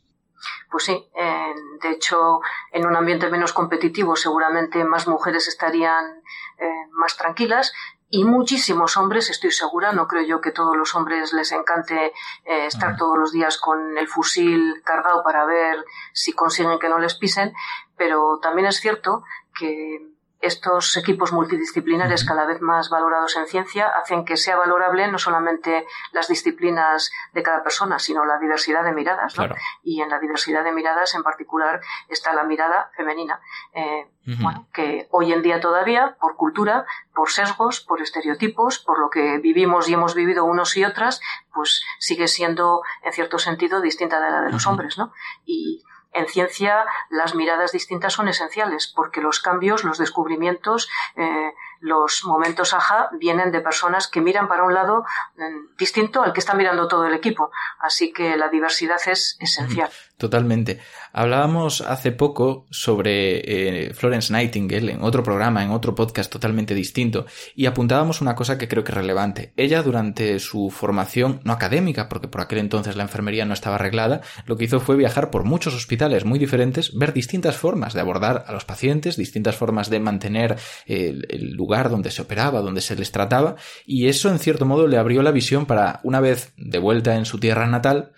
[0.71, 2.41] Pues sí, eh, de hecho,
[2.71, 6.23] en un ambiente menos competitivo seguramente más mujeres estarían
[6.59, 7.73] eh, más tranquilas
[8.09, 12.13] y muchísimos hombres, estoy segura, no creo yo que todos los hombres les encante
[12.45, 16.99] eh, estar todos los días con el fusil cargado para ver si consiguen que no
[16.99, 17.53] les pisen,
[17.97, 19.23] pero también es cierto
[19.57, 20.10] que
[20.41, 25.87] estos equipos multidisciplinares cada vez más valorados en ciencia hacen que sea valorable no solamente
[26.13, 29.37] las disciplinas de cada persona, sino la diversidad de miradas.
[29.37, 29.45] ¿no?
[29.45, 29.61] Claro.
[29.83, 33.41] Y en la diversidad de miradas en particular está la mirada femenina.
[33.75, 34.11] Eh,
[34.41, 39.39] bueno, que hoy en día todavía, por cultura, por sesgos, por estereotipos, por lo que
[39.39, 41.21] vivimos y hemos vivido unos y otras,
[41.53, 45.13] pues sigue siendo, en cierto sentido, distinta de la de los hombres, ¿no?
[45.45, 45.83] Y
[46.13, 52.75] en ciencia las miradas distintas son esenciales, porque los cambios, los descubrimientos, eh, los momentos
[52.75, 55.05] ajá vienen de personas que miran para un lado
[55.37, 57.51] mm, distinto al que está mirando todo el equipo.
[57.79, 59.91] Así que la diversidad es esencial.
[60.21, 60.81] Totalmente.
[61.15, 63.39] Hablábamos hace poco sobre
[63.87, 67.25] eh, Florence Nightingale en otro programa, en otro podcast totalmente distinto,
[67.57, 69.55] y apuntábamos una cosa que creo que es relevante.
[69.57, 74.21] Ella durante su formación, no académica, porque por aquel entonces la enfermería no estaba arreglada,
[74.45, 78.45] lo que hizo fue viajar por muchos hospitales muy diferentes, ver distintas formas de abordar
[78.47, 82.95] a los pacientes, distintas formas de mantener el, el lugar donde se operaba, donde se
[82.95, 83.57] les trataba,
[83.87, 87.25] y eso en cierto modo le abrió la visión para, una vez de vuelta en
[87.25, 88.13] su tierra natal,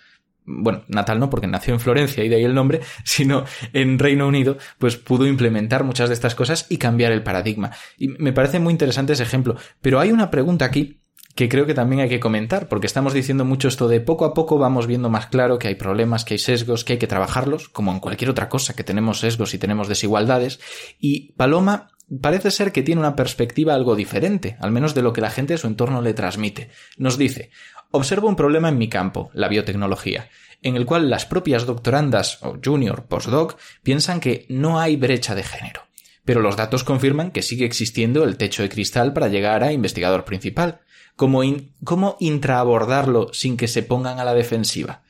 [0.45, 4.26] bueno, natal no, porque nació en Florencia y de ahí el nombre, sino en Reino
[4.26, 7.70] Unido, pues pudo implementar muchas de estas cosas y cambiar el paradigma.
[7.97, 9.57] Y me parece muy interesante ese ejemplo.
[9.80, 10.99] Pero hay una pregunta aquí
[11.34, 14.34] que creo que también hay que comentar, porque estamos diciendo mucho esto de poco a
[14.34, 17.68] poco vamos viendo más claro que hay problemas, que hay sesgos, que hay que trabajarlos,
[17.68, 20.61] como en cualquier otra cosa, que tenemos sesgos y tenemos desigualdades.
[21.01, 21.88] Y Paloma
[22.20, 25.55] parece ser que tiene una perspectiva algo diferente, al menos de lo que la gente
[25.55, 26.68] de su entorno le transmite.
[26.99, 27.51] Nos dice,
[27.93, 30.30] Observo un problema en mi campo, la biotecnología,
[30.62, 35.43] en el cual las propias doctorandas o junior postdoc piensan que no hay brecha de
[35.43, 35.82] género.
[36.24, 40.24] Pero los datos confirman que sigue existiendo el techo de cristal para llegar a investigador
[40.24, 40.80] principal.
[41.16, 41.43] ¿Cómo,
[41.84, 45.03] ¿Cómo intraabordarlo sin que se pongan a la defensiva?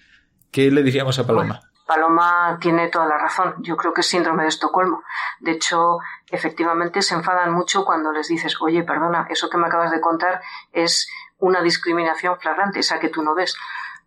[0.50, 1.60] ¿Qué le diríamos a Paloma?
[1.86, 3.54] Paloma tiene toda la razón.
[3.60, 5.02] Yo creo que es síndrome de Estocolmo.
[5.40, 5.98] De hecho,
[6.30, 10.40] efectivamente se enfadan mucho cuando les dices, oye, perdona, eso que me acabas de contar
[10.72, 11.08] es
[11.42, 13.56] una discriminación flagrante, esa que tú no ves.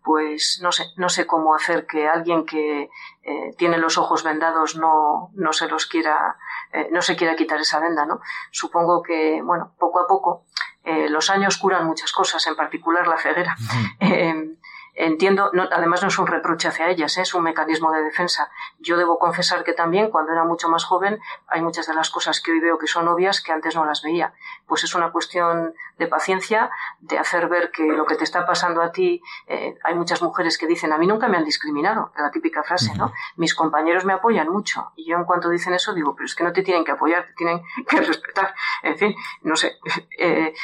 [0.02, 2.88] Pues no sé, no sé cómo hacer que alguien que
[3.22, 6.36] eh, tiene los ojos vendados no, no se los quiera,
[6.72, 8.20] eh, no se quiera quitar esa venda, ¿no?
[8.52, 10.44] Supongo que, bueno, poco a poco,
[10.84, 13.54] eh, los años curan muchas cosas, en particular la ceguera.
[14.98, 17.20] Entiendo, no, además no es un reproche hacia ellas, ¿eh?
[17.20, 18.50] es un mecanismo de defensa.
[18.86, 21.18] Yo debo confesar que también, cuando era mucho más joven,
[21.48, 24.00] hay muchas de las cosas que hoy veo que son obvias que antes no las
[24.00, 24.32] veía.
[24.64, 26.70] Pues es una cuestión de paciencia,
[27.00, 30.56] de hacer ver que lo que te está pasando a ti, eh, hay muchas mujeres
[30.56, 33.12] que dicen, a mí nunca me han discriminado, la típica frase, ¿no?
[33.36, 34.92] Mis compañeros me apoyan mucho.
[34.94, 37.26] Y yo en cuanto dicen eso digo, pero es que no te tienen que apoyar,
[37.26, 38.54] te tienen que respetar.
[38.84, 39.78] En fin, no sé.
[40.18, 40.54] Eh,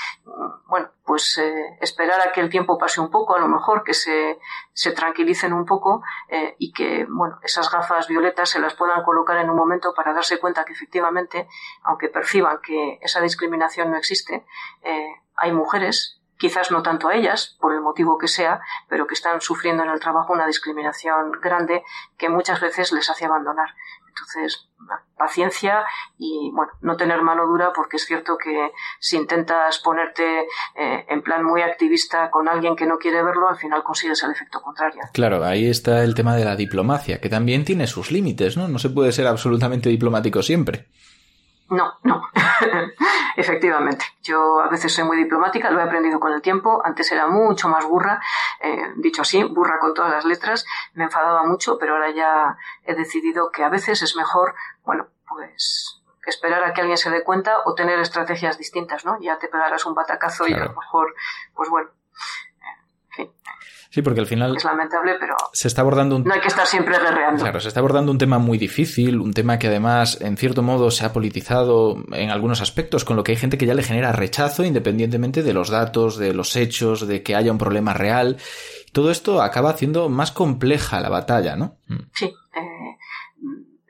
[0.66, 3.92] bueno, pues eh, esperar a que el tiempo pase un poco, a lo mejor que
[3.92, 4.38] se,
[4.72, 6.02] se tranquilicen un poco
[6.58, 10.38] y que bueno, esas gafas violetas se las puedan colocar en un momento para darse
[10.38, 11.48] cuenta que efectivamente,
[11.82, 14.44] aunque perciban que esa discriminación no existe,
[14.82, 19.14] eh, hay mujeres quizás no tanto a ellas, por el motivo que sea, pero que
[19.14, 21.84] están sufriendo en el trabajo una discriminación grande
[22.18, 23.76] que muchas veces les hace abandonar.
[24.12, 24.68] Entonces,
[25.16, 25.84] paciencia
[26.18, 30.40] y, bueno, no tener mano dura porque es cierto que si intentas ponerte
[30.76, 34.32] eh, en plan muy activista con alguien que no quiere verlo, al final consigues el
[34.32, 35.02] efecto contrario.
[35.12, 38.68] Claro, ahí está el tema de la diplomacia, que también tiene sus límites, ¿no?
[38.68, 40.88] No se puede ser absolutamente diplomático siempre.
[41.72, 42.28] No, no.
[43.36, 44.04] Efectivamente.
[44.22, 46.82] Yo a veces soy muy diplomática, lo he aprendido con el tiempo.
[46.84, 48.20] Antes era mucho más burra,
[48.60, 50.66] eh, dicho así, burra con todas las letras.
[50.92, 54.54] Me enfadaba mucho, pero ahora ya he decidido que a veces es mejor,
[54.84, 59.18] bueno, pues esperar a que alguien se dé cuenta o tener estrategias distintas, ¿no?
[59.22, 61.14] Ya te pegarás un batacazo y a lo mejor,
[61.54, 61.88] pues bueno.
[63.92, 64.56] Sí, porque al final.
[64.56, 65.36] Es lamentable, pero.
[65.52, 66.24] Se está abordando un.
[66.24, 67.42] No hay que estar siempre guerreando.
[67.42, 70.90] Claro, se está abordando un tema muy difícil, un tema que además, en cierto modo,
[70.90, 74.12] se ha politizado en algunos aspectos, con lo que hay gente que ya le genera
[74.12, 78.38] rechazo, independientemente de los datos, de los hechos, de que haya un problema real.
[78.92, 81.76] Todo esto acaba haciendo más compleja la batalla, ¿no?
[82.14, 82.26] Sí.
[82.26, 82.96] Eh,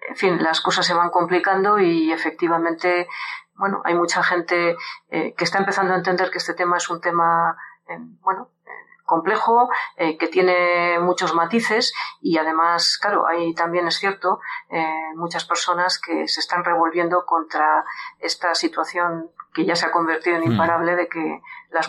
[0.08, 3.06] en fin, las cosas se van complicando y efectivamente,
[3.54, 4.74] bueno, hay mucha gente
[5.10, 7.56] eh, que está empezando a entender que este tema es un tema,
[7.88, 8.48] eh, bueno,
[9.12, 11.92] complejo, eh, que tiene muchos matices
[12.22, 14.40] y además, claro, ahí también es cierto,
[14.70, 14.82] eh,
[15.16, 17.84] muchas personas que se están revolviendo contra
[18.20, 21.88] esta situación que ya se ha convertido en imparable de que las...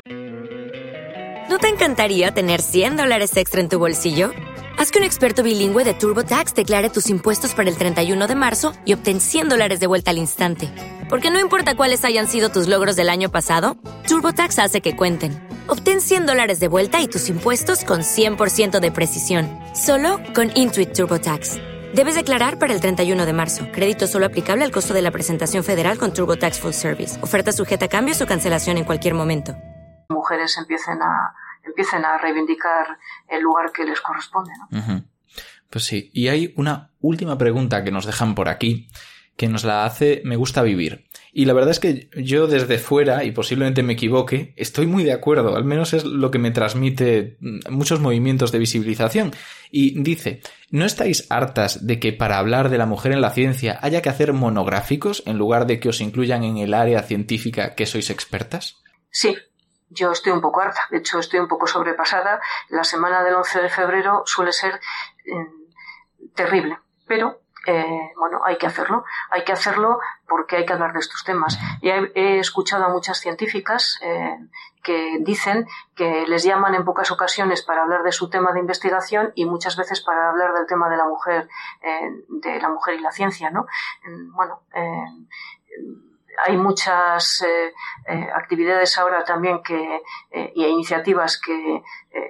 [1.49, 4.31] ¿No te encantaría tener 100 dólares extra en tu bolsillo?
[4.77, 8.73] Haz que un experto bilingüe de TurboTax declare tus impuestos para el 31 de marzo
[8.83, 10.69] y obtén 100 dólares de vuelta al instante.
[11.09, 15.52] Porque no importa cuáles hayan sido tus logros del año pasado, TurboTax hace que cuenten.
[15.67, 19.49] Obtén 100 dólares de vuelta y tus impuestos con 100% de precisión.
[19.75, 21.57] Solo con Intuit TurboTax.
[21.93, 23.67] Debes declarar para el 31 de marzo.
[23.71, 27.21] Crédito solo aplicable al costo de la presentación federal con TurboTax Full Service.
[27.21, 29.55] Oferta sujeta a cambios o cancelación en cualquier momento.
[30.09, 31.33] Mujeres empiecen a,
[31.63, 32.97] empiecen a reivindicar
[33.29, 34.51] el lugar que les corresponde.
[34.57, 34.79] ¿no?
[34.79, 35.03] Uh -huh.
[35.69, 36.09] Pues sí.
[36.13, 38.89] Y hay una última pregunta que nos dejan por aquí
[39.37, 41.05] que nos la hace Me gusta vivir.
[41.35, 45.13] Y la verdad es que yo desde fuera, y posiblemente me equivoque, estoy muy de
[45.13, 47.37] acuerdo, al menos es lo que me transmite
[47.69, 49.31] muchos movimientos de visibilización.
[49.71, 53.79] Y dice, ¿no estáis hartas de que para hablar de la mujer en la ciencia
[53.81, 57.87] haya que hacer monográficos en lugar de que os incluyan en el área científica que
[57.87, 58.83] sois expertas?
[59.09, 59.35] Sí,
[59.89, 62.41] yo estoy un poco harta, de hecho estoy un poco sobrepasada.
[62.69, 64.75] La semana del 11 de febrero suele ser...
[65.25, 65.63] Eh,
[66.35, 66.77] terrible.
[67.07, 69.05] Pero eh, bueno, hay que hacerlo.
[69.29, 71.57] Hay que hacerlo porque hay que hablar de estos temas.
[71.81, 74.37] Y he, escuchado a muchas científicas eh,
[74.83, 79.31] que dicen que les llaman en pocas ocasiones para hablar de su tema de investigación
[79.35, 81.47] y muchas veces para hablar del tema de la mujer,
[81.81, 83.65] eh, de la mujer y la ciencia, ¿no?
[84.33, 85.05] Bueno, eh,
[86.45, 87.45] hay muchas
[88.33, 90.01] actividades ahora también que
[90.55, 91.83] y iniciativas que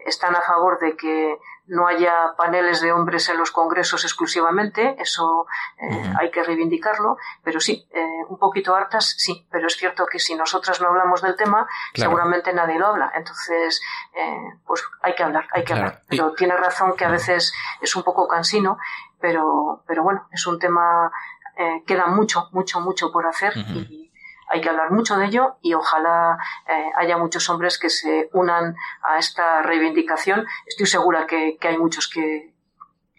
[0.06, 5.46] están a favor de que no haya paneles de hombres en los congresos exclusivamente, eso
[5.78, 10.20] eh, hay que reivindicarlo, pero sí, eh, un poquito hartas, sí, pero es cierto que
[10.20, 12.12] si nosotras no hablamos del tema, Claro.
[12.12, 13.82] seguramente nadie lo habla, entonces,
[14.14, 15.88] eh, pues hay que hablar, hay que Claro.
[15.88, 16.02] hablar.
[16.10, 18.78] Pero tiene razón que a veces es un poco cansino,
[19.22, 21.12] pero, pero bueno, es un tema,
[21.58, 24.12] eh, queda mucho, mucho, mucho por hacer y
[24.54, 26.38] hay que hablar mucho de ello y ojalá
[26.70, 30.46] eh, haya muchos hombres que se unan a esta reivindicación.
[30.68, 32.54] Estoy segura que, que hay muchos que,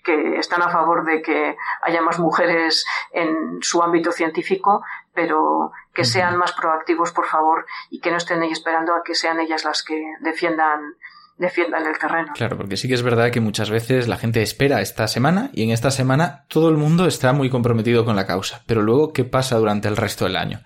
[0.05, 6.05] que están a favor de que haya más mujeres en su ámbito científico, pero que
[6.05, 9.65] sean más proactivos, por favor, y que no estén ahí esperando a que sean ellas
[9.65, 10.95] las que defiendan
[11.37, 12.33] defiendan el terreno.
[12.33, 15.65] Claro, porque sí que es verdad que muchas veces la gente espera esta semana y
[15.65, 18.63] en esta semana todo el mundo está muy comprometido con la causa.
[18.69, 20.61] Pero luego, ¿qué pasa durante el resto del año?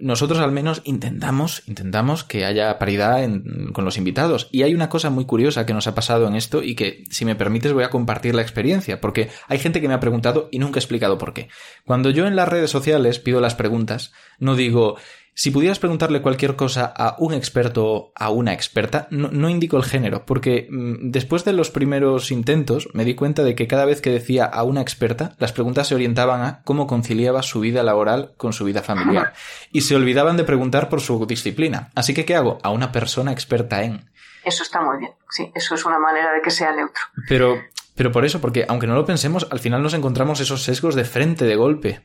[0.00, 4.48] Nosotros al menos intentamos, intentamos que haya paridad en- con los invitados.
[4.50, 7.24] Y hay una cosa muy curiosa que nos ha pasado en esto y que, si
[7.24, 10.58] me permites, voy a compartir la experiencia, porque hay gente que me ha preguntado y
[10.58, 11.48] nunca he explicado por qué.
[11.84, 14.96] Cuando yo en las redes sociales pido las preguntas, no digo,
[15.38, 19.76] si pudieras preguntarle cualquier cosa a un experto o a una experta, no, no indico
[19.76, 23.84] el género, porque mm, después de los primeros intentos me di cuenta de que cada
[23.84, 27.82] vez que decía a una experta, las preguntas se orientaban a cómo conciliaba su vida
[27.82, 29.34] laboral con su vida familiar.
[29.70, 31.90] Y se olvidaban de preguntar por su disciplina.
[31.94, 32.58] Así que, ¿qué hago?
[32.62, 34.10] A una persona experta en.
[34.42, 37.02] Eso está muy bien, sí, eso es una manera de que sea neutro.
[37.28, 37.60] Pero,
[37.94, 41.04] pero por eso, porque aunque no lo pensemos, al final nos encontramos esos sesgos de
[41.04, 42.00] frente, de golpe.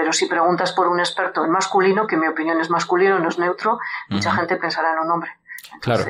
[0.00, 3.38] Pero si preguntas por un experto en masculino, que mi opinión es masculino, no es
[3.38, 3.78] neutro,
[4.08, 5.30] mucha gente pensará en un hombre.
[5.82, 6.04] Claro.
[6.04, 6.08] Ese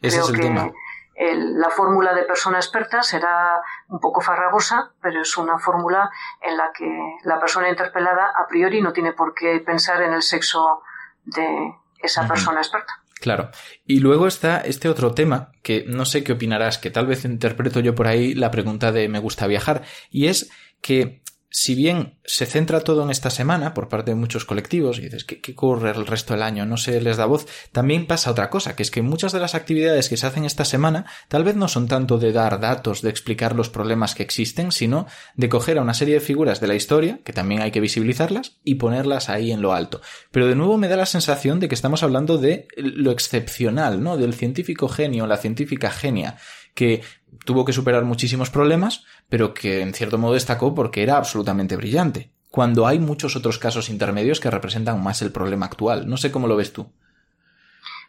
[0.00, 0.70] creo es el que tema.
[1.16, 6.08] el- la fórmula de persona experta será un poco farragosa, pero es una fórmula
[6.40, 6.88] en la que
[7.24, 10.82] la persona interpelada a priori no tiene por qué pensar en el sexo
[11.24, 13.02] de esa persona experta.
[13.20, 13.50] Claro.
[13.84, 17.80] Y luego está este otro tema que no sé qué opinarás, que tal vez interpreto
[17.80, 22.44] yo por ahí la pregunta de me gusta viajar, y es que si bien se
[22.44, 25.90] centra todo en esta semana por parte de muchos colectivos y dices, ¿qué, qué ocurre
[25.90, 26.66] el resto del año?
[26.66, 27.46] No se les da voz.
[27.72, 30.66] También pasa otra cosa, que es que muchas de las actividades que se hacen esta
[30.66, 34.72] semana tal vez no son tanto de dar datos, de explicar los problemas que existen,
[34.72, 37.80] sino de coger a una serie de figuras de la historia, que también hay que
[37.80, 40.02] visibilizarlas, y ponerlas ahí en lo alto.
[40.30, 44.18] Pero de nuevo me da la sensación de que estamos hablando de lo excepcional, ¿no?
[44.18, 46.36] Del científico genio, la científica genia,
[46.74, 47.02] que
[47.48, 52.30] tuvo que superar muchísimos problemas, pero que en cierto modo destacó porque era absolutamente brillante.
[52.50, 56.06] Cuando hay muchos otros casos intermedios que representan más el problema actual.
[56.06, 56.92] No sé cómo lo ves tú.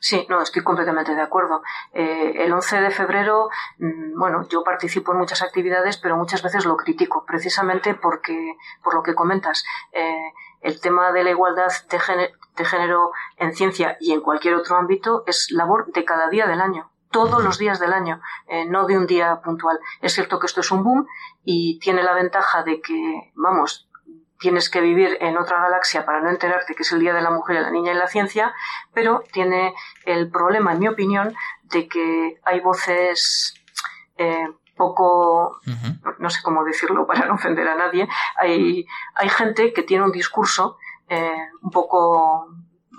[0.01, 1.61] Sí, no, estoy completamente de acuerdo.
[1.93, 6.65] Eh, el 11 de febrero, mm, bueno, yo participo en muchas actividades, pero muchas veces
[6.65, 9.63] lo critico, precisamente porque, por lo que comentas,
[9.93, 14.55] eh, el tema de la igualdad de género, de género en ciencia y en cualquier
[14.55, 18.65] otro ámbito es labor de cada día del año todos los días del año, eh,
[18.65, 19.79] no de un día puntual.
[20.01, 21.07] Es cierto que esto es un boom
[21.43, 23.89] y tiene la ventaja de que, vamos,
[24.39, 27.29] tienes que vivir en otra galaxia para no enterarte que es el Día de la
[27.29, 28.53] Mujer y la Niña en la Ciencia,
[28.93, 29.73] pero tiene
[30.05, 33.53] el problema, en mi opinión, de que hay voces
[34.17, 34.47] eh,
[34.77, 35.59] poco,
[36.19, 38.07] no sé cómo decirlo para no ofender a nadie,
[38.37, 40.77] hay, hay gente que tiene un discurso
[41.09, 42.47] eh, un poco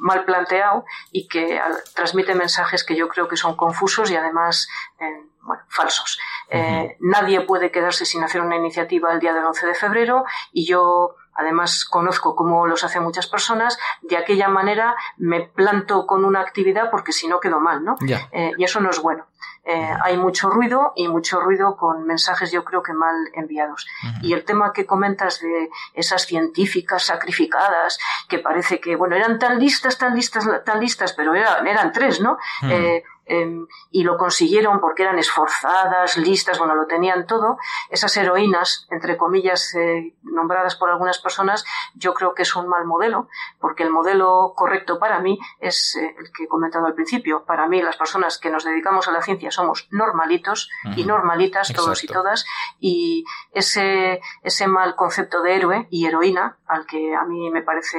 [0.01, 1.61] mal planteado y que
[1.95, 6.19] transmite mensajes que yo creo que son confusos y además eh, bueno, falsos.
[6.49, 10.67] Eh, nadie puede quedarse sin hacer una iniciativa el día del 11 de febrero y
[10.67, 16.41] yo además conozco cómo los hacen muchas personas, de aquella manera me planto con una
[16.41, 17.97] actividad porque si no quedo mal, ¿no?
[18.33, 19.27] Eh, y eso no es bueno.
[19.65, 23.87] Eh, hay mucho ruido y mucho ruido con mensajes yo creo que mal enviados.
[24.23, 29.59] Y el tema que comentas de esas científicas sacrificadas, que parece que, bueno, eran tan
[29.59, 32.39] listas, tan listas, tan listas, pero eran, eran tres, ¿no?
[32.63, 37.59] Eh, eh, y lo consiguieron porque eran esforzadas, listas, bueno, lo tenían todo.
[37.89, 41.65] Esas heroínas, entre comillas, eh, nombradas por algunas personas,
[41.95, 43.29] yo creo que es un mal modelo,
[43.61, 47.45] porque el modelo correcto para mí es eh, el que he comentado al principio.
[47.45, 52.03] Para mí, las personas que nos dedicamos a la ciencia somos normalitos y normalitas, todos
[52.05, 52.45] y todas,
[52.81, 57.99] y ese, ese mal concepto de héroe y heroína, al que a mí me parece,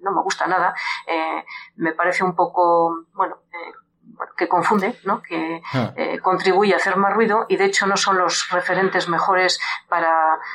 [0.00, 0.74] no me gusta nada,
[1.06, 1.44] eh,
[1.76, 3.72] me parece un poco, bueno, eh,
[4.36, 5.22] que confunde, ¿no?
[5.22, 5.92] que Ah.
[5.96, 9.58] eh, contribuye a hacer más ruido y de hecho no son los referentes mejores
[9.88, 10.12] para,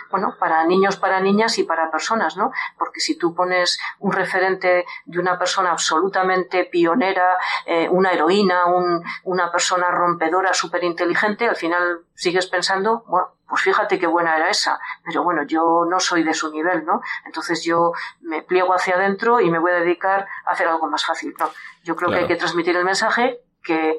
[0.09, 2.51] bueno, para niños, para niñas y para personas, ¿no?
[2.77, 9.03] Porque si tú pones un referente de una persona absolutamente pionera, eh, una heroína, un-
[9.23, 14.49] una persona rompedora, súper inteligente, al final sigues pensando, bueno, pues fíjate qué buena era
[14.49, 17.01] esa, pero bueno, yo no soy de su nivel, ¿no?
[17.25, 17.91] Entonces yo
[18.21, 21.49] me pliego hacia adentro y me voy a dedicar a hacer algo más fácil, ¿no?
[21.83, 22.25] Yo creo Claro.
[22.25, 23.97] que hay que transmitir el mensaje que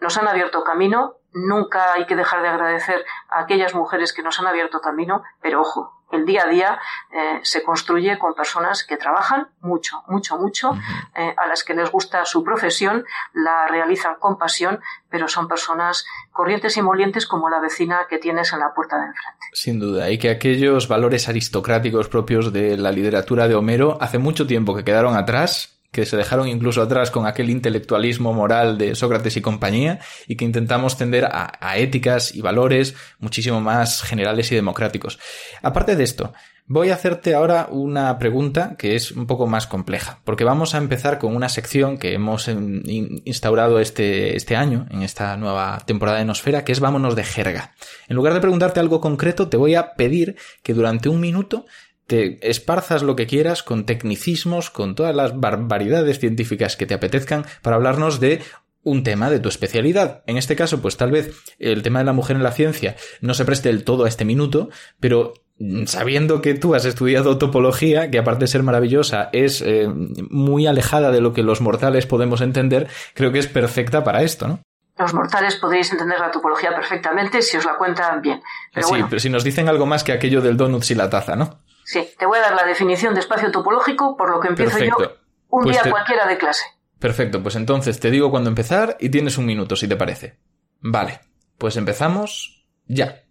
[0.00, 4.38] nos han abierto camino, nunca hay que dejar de agradecer a aquellas mujeres que nos
[4.40, 6.78] han abierto camino, pero ojo, el día a día
[7.12, 10.72] eh, se construye con personas que trabajan mucho, mucho, mucho,
[11.14, 16.04] eh, a las que les gusta su profesión, la realizan con pasión, pero son personas
[16.32, 19.46] corrientes y molientes como la vecina que tienes en la puerta de enfrente.
[19.52, 24.46] Sin duda, y que aquellos valores aristocráticos propios de la literatura de Homero hace mucho
[24.46, 29.36] tiempo que quedaron atrás, que se dejaron incluso atrás con aquel intelectualismo moral de Sócrates
[29.36, 35.18] y compañía, y que intentamos tender a, éticas y valores muchísimo más generales y democráticos.
[35.62, 36.32] Aparte de esto,
[36.72, 40.78] Voy a hacerte ahora una pregunta que es un poco más compleja, porque vamos a
[40.78, 45.82] empezar con una sección que hemos em, in- instaurado este, este año, en esta nueva
[45.84, 47.72] temporada de Nosfera, que es Vámonos de jerga.
[48.06, 51.66] En lugar de preguntarte algo concreto, te voy a pedir que durante un minuto
[52.10, 57.44] te esparzas lo que quieras con tecnicismos, con todas las barbaridades científicas que te apetezcan
[57.62, 58.42] para hablarnos de
[58.82, 60.24] un tema de tu especialidad.
[60.26, 63.32] En este caso, pues tal vez el tema de la mujer en la ciencia no
[63.32, 68.10] se preste del todo a este minuto, pero mm, sabiendo que tú has estudiado topología,
[68.10, 72.40] que aparte de ser maravillosa, es eh, muy alejada de lo que los mortales podemos
[72.40, 74.60] entender, creo que es perfecta para esto, ¿no?
[74.98, 78.42] Los mortales podréis entender la topología perfectamente si os la cuentan bien.
[78.74, 81.08] Pero sí, bueno, pero si nos dicen algo más que aquello del donut y la
[81.08, 81.60] taza, ¿no?
[81.92, 84.96] Sí, te voy a dar la definición de espacio topológico por lo que empiezo yo
[84.96, 85.20] Perfecto.
[85.48, 86.64] un Pues día te- cualquiera de clase.
[86.98, 90.38] Perfecto, pues entonces te digo cuándo empezar y tienes un minuto, si te parece.
[90.80, 91.20] Vale,
[91.58, 93.22] pues empezamos ya.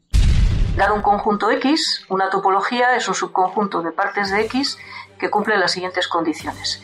[0.76, 4.78] Dado un conjunto X, una topología es un subconjunto de partes de X
[5.20, 6.82] que cumple las siguientes condiciones.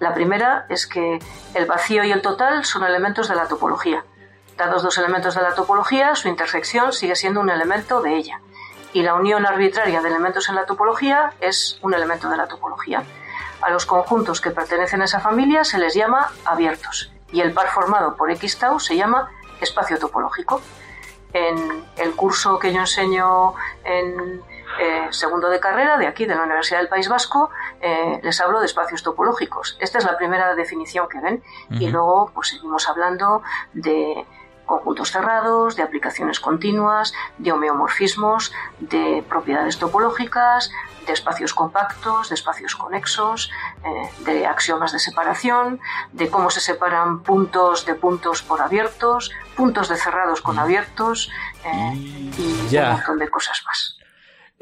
[0.00, 1.18] La primera es que
[1.54, 4.04] el vacío y el total son elementos de la topología.
[4.58, 8.40] Dados dos elementos de la topología, su intersección sigue siendo un elemento de ella.
[8.92, 13.02] Y la unión arbitraria de elementos en la topología es un elemento de la topología.
[13.60, 17.12] A los conjuntos que pertenecen a esa familia se les llama abiertos.
[17.32, 19.30] Y el par formado por X tau se llama
[19.60, 20.60] espacio topológico.
[21.32, 24.42] En el curso que yo enseño en
[24.78, 28.60] eh, segundo de carrera de aquí, de la Universidad del País Vasco, eh, les hablo
[28.60, 29.76] de espacios topológicos.
[29.80, 31.42] Esta es la primera definición que ven.
[31.70, 34.26] Y luego pues seguimos hablando de
[34.66, 40.70] conjuntos cerrados, de aplicaciones continuas, de homeomorfismos, de propiedades topológicas,
[41.06, 43.50] de espacios compactos, de espacios conexos,
[43.84, 45.80] eh, de axiomas de separación,
[46.12, 51.30] de cómo se separan puntos de puntos por abiertos, puntos de cerrados con abiertos
[51.64, 52.90] eh, y Ya.
[52.90, 53.96] un montón de cosas más.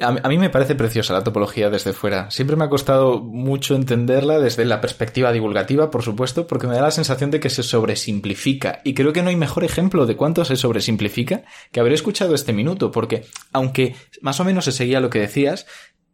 [0.00, 2.28] A mí, me parece preciosa la topología desde fuera.
[2.32, 6.82] Siempre me ha costado mucho entenderla desde la perspectiva divulgativa, por supuesto, porque me da
[6.82, 8.80] la sensación de que se sobresimplifica.
[8.82, 12.52] Y creo que no hay mejor ejemplo de cuánto se sobresimplifica que haber escuchado este
[12.52, 15.64] minuto, porque aunque más o menos se seguía lo que decías,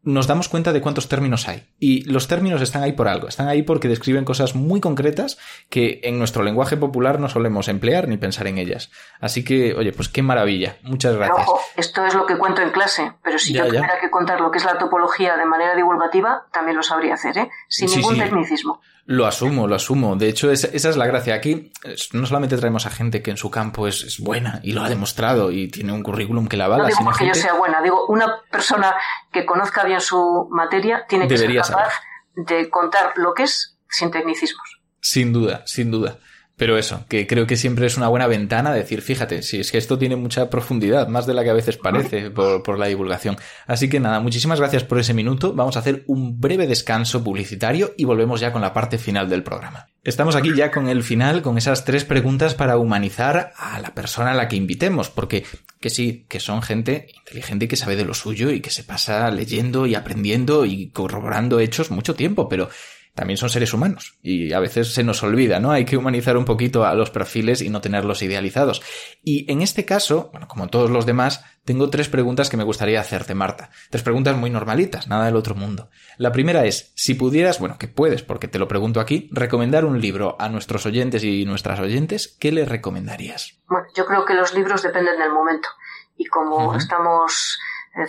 [0.02, 1.68] nos damos cuenta de cuántos términos hay.
[1.78, 5.36] Y los términos están ahí por algo, están ahí porque describen cosas muy concretas
[5.68, 8.90] que en nuestro lenguaje popular no solemos emplear ni pensar en ellas.
[9.20, 10.76] Así que, oye, pues qué maravilla.
[10.82, 11.46] Muchas gracias.
[11.46, 14.40] ojo, esto es lo que cuento en clase, pero si Ya, yo tuviera que contar
[14.40, 17.50] lo que es la topología de manera divulgativa, también lo sabría hacer, ¿eh?
[17.68, 18.20] Sin Sí, ningún sí.
[18.20, 18.80] tecnicismo.
[19.06, 20.16] Lo asumo, lo asumo.
[20.16, 21.34] De hecho, esa, esa es la gracia.
[21.34, 21.72] Aquí
[22.12, 24.88] no solamente traemos a gente que en su campo es, es buena y lo ha
[24.88, 27.82] demostrado y tiene un currículum que la No avala, digo sino porque yo sea buena,
[27.82, 28.94] digo, una persona
[29.32, 31.94] que conozca bien su materia tiene que Debería ser capaz
[32.36, 34.80] de contar lo que es sin tecnicismos.
[35.00, 36.18] Sin duda, sin duda.
[36.60, 39.78] Pero eso, que creo que siempre es una buena ventana decir, fíjate, si es que
[39.78, 43.38] esto tiene mucha profundidad, más de la que a veces parece por, por la divulgación.
[43.66, 45.54] Así que nada, muchísimas gracias por ese minuto.
[45.54, 49.42] Vamos a hacer un breve descanso publicitario y volvemos ya con la parte final del
[49.42, 49.86] programa.
[50.04, 54.32] Estamos aquí ya con el final, con esas tres preguntas para humanizar a la persona
[54.32, 55.46] a la que invitemos, porque
[55.80, 58.84] que sí, que son gente inteligente y que sabe de lo suyo y que se
[58.84, 62.68] pasa leyendo y aprendiendo y corroborando hechos mucho tiempo, pero
[63.14, 65.72] también son seres humanos y a veces se nos olvida, ¿no?
[65.72, 68.82] Hay que humanizar un poquito a los perfiles y no tenerlos idealizados.
[69.22, 73.00] Y en este caso, bueno, como todos los demás, tengo tres preguntas que me gustaría
[73.00, 73.70] hacerte, Marta.
[73.90, 75.90] Tres preguntas muy normalitas, nada del otro mundo.
[76.16, 80.00] La primera es, si pudieras, bueno, que puedes, porque te lo pregunto aquí, recomendar un
[80.00, 83.60] libro a nuestros oyentes y nuestras oyentes, ¿qué les recomendarías?
[83.68, 85.68] Bueno, yo creo que los libros dependen del momento.
[86.16, 87.58] Y como estamos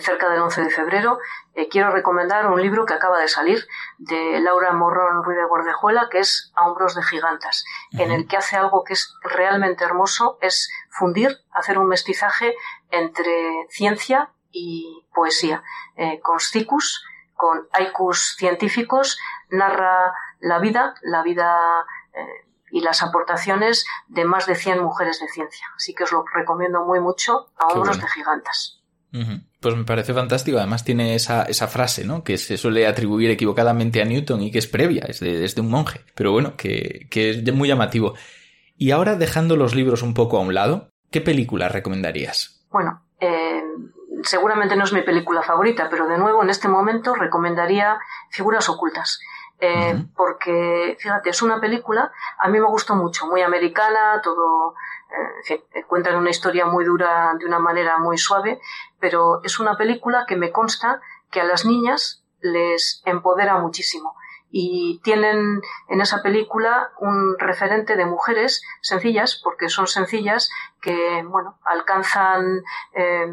[0.00, 1.18] cerca del 11 de febrero,
[1.54, 3.66] eh, quiero recomendar un libro que acaba de salir
[3.98, 8.36] de Laura Morrón Ruiz de Gordejuela, que es A hombros de gigantas, en el que
[8.36, 12.54] hace algo que es realmente hermoso, es fundir, hacer un mestizaje
[12.90, 15.62] entre ciencia y poesía,
[15.96, 17.04] eh, con sticus,
[17.34, 19.18] con haikus científicos,
[19.50, 25.28] narra la vida, la vida eh, y las aportaciones de más de 100 mujeres de
[25.28, 25.66] ciencia.
[25.76, 28.02] Así que os lo recomiendo muy mucho a hombros bueno.
[28.02, 28.82] de gigantas.
[29.62, 30.58] Pues me parece fantástico.
[30.58, 32.24] Además tiene esa, esa frase, ¿no?
[32.24, 35.60] Que se suele atribuir equivocadamente a Newton y que es previa, es de, es de
[35.60, 36.00] un monje.
[36.16, 38.14] Pero bueno, que, que es muy llamativo.
[38.76, 42.66] Y ahora dejando los libros un poco a un lado, ¿qué película recomendarías?
[42.70, 43.62] Bueno, eh,
[44.24, 47.98] seguramente no es mi película favorita, pero de nuevo en este momento recomendaría
[48.30, 49.20] Figuras Ocultas.
[49.60, 54.74] Eh, Porque, fíjate, es una película, a mí me gustó mucho, muy americana, todo,
[55.08, 58.60] eh, en fin, eh, cuentan una historia muy dura de una manera muy suave,
[59.02, 61.00] pero es una película que me consta
[61.32, 64.14] que a las niñas les empodera muchísimo.
[64.48, 70.50] Y tienen en esa película un referente de mujeres sencillas, porque son sencillas,
[70.80, 72.62] que, bueno, alcanzan,
[72.94, 73.26] eh,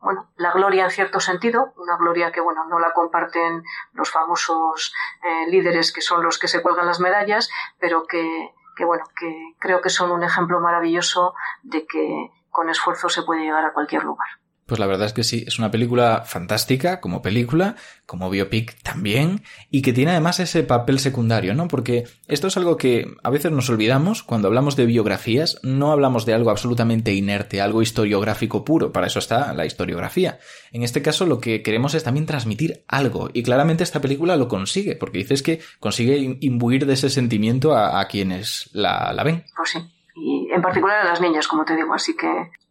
[0.00, 4.94] bueno, la gloria en cierto sentido, una gloria que, bueno, no la comparten los famosos
[5.24, 7.50] eh, líderes que son los que se cuelgan las medallas,
[7.80, 11.34] pero que, que, bueno, que creo que son un ejemplo maravilloso
[11.64, 14.28] de que con esfuerzo se puede llegar a cualquier lugar.
[14.70, 17.74] Pues la verdad es que sí, es una película fantástica como película,
[18.06, 21.66] como biopic también, y que tiene además ese papel secundario, ¿no?
[21.66, 26.24] Porque esto es algo que a veces nos olvidamos cuando hablamos de biografías, no hablamos
[26.24, 30.38] de algo absolutamente inerte, algo historiográfico puro, para eso está la historiografía.
[30.70, 34.46] En este caso lo que queremos es también transmitir algo, y claramente esta película lo
[34.46, 39.24] consigue, porque dices que consigue im- imbuir de ese sentimiento a, a quienes la, la
[39.24, 39.44] ven.
[39.56, 39.78] Pues sí.
[40.14, 42.28] Y en particular a las niñas, como te digo, así que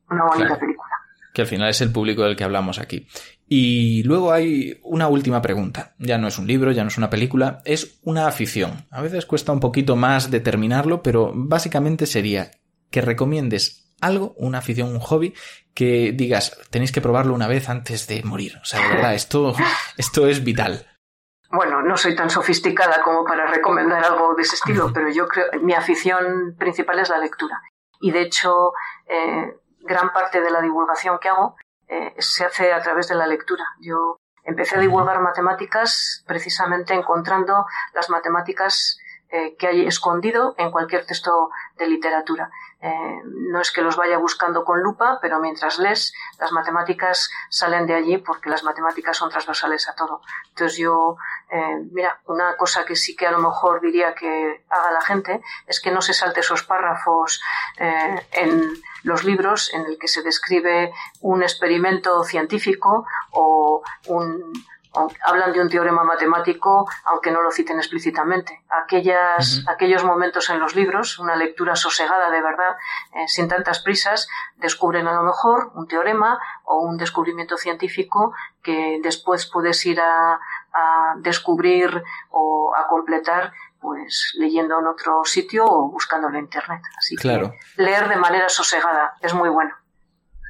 [0.10, 0.60] una bonita Claro.
[0.62, 0.89] película.
[1.34, 3.08] Que al final es el público del que hablamos aquí.
[3.48, 5.96] Y luego hay una última pregunta.
[5.98, 8.86] Ya no es un libro, ya no es una película, es una afición.
[8.92, 12.52] A veces cuesta un poquito más determinarlo, pero básicamente sería
[12.92, 15.34] que recomiendes algo, una afición, un hobby,
[15.74, 18.58] que digas, tenéis que probarlo una vez antes de morir.
[18.62, 19.56] O sea, de verdad, esto,
[19.98, 20.86] esto es vital.
[21.52, 25.48] Bueno, no soy tan sofisticada como para recomendar algo de ese estilo, pero yo creo
[25.62, 27.60] mi afición principal es la lectura.
[28.00, 28.72] Y de hecho,
[29.08, 29.56] eh,
[29.90, 31.56] gran parte de la divulgación que hago
[31.88, 33.66] eh, se hace a través de la lectura.
[33.82, 39.00] Yo empecé a divulgar matemáticas precisamente encontrando las matemáticas
[39.32, 42.52] eh, que hay escondido en cualquier texto de literatura.
[42.82, 47.86] Eh, no es que los vaya buscando con lupa, pero mientras lees, las matemáticas salen
[47.88, 50.22] de allí porque las matemáticas son transversales a todo.
[50.50, 51.18] Entonces yo,
[51.52, 55.41] eh, mira, una cosa que sí que a lo mejor diría que haga la gente
[55.66, 57.41] es que no se salte esos párrafos
[57.78, 58.74] eh, en
[59.04, 64.54] los libros en el que se describe un experimento científico o un
[64.91, 68.64] o hablan de un teorema matemático, aunque no lo citen explícitamente.
[68.70, 69.64] Aquellas.
[69.68, 72.76] Aquellos momentos en los libros, una lectura sosegada de verdad,
[73.14, 74.28] eh, sin tantas prisas,
[74.58, 78.34] descubren a lo mejor un teorema o un descubrimiento científico
[78.64, 80.39] que después puedes ir a,
[80.74, 81.89] a descubrir
[82.32, 83.51] o a completar
[83.82, 86.82] pues leyendo en otro sitio o buscándolo en internet.
[86.97, 87.53] Así Claro.
[87.76, 89.72] que leer de manera sosegada es muy bueno.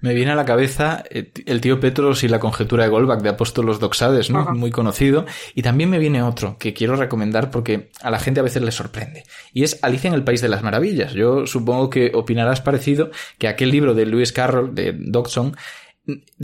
[0.02, 3.28] Me viene a la cabeza eh, el tío Petros y la conjetura de Goldbach de
[3.28, 4.46] Apóstolos Doxades, ¿no?
[4.54, 5.26] Muy conocido.
[5.56, 8.72] Y también me viene otro que quiero recomendar porque a la gente a veces le
[8.72, 9.26] sorprende.
[9.52, 11.12] Y es Alicia en el País de las Maravillas.
[11.12, 15.58] Yo supongo que opinarás parecido que aquel libro de Lewis Carroll, de Dodson,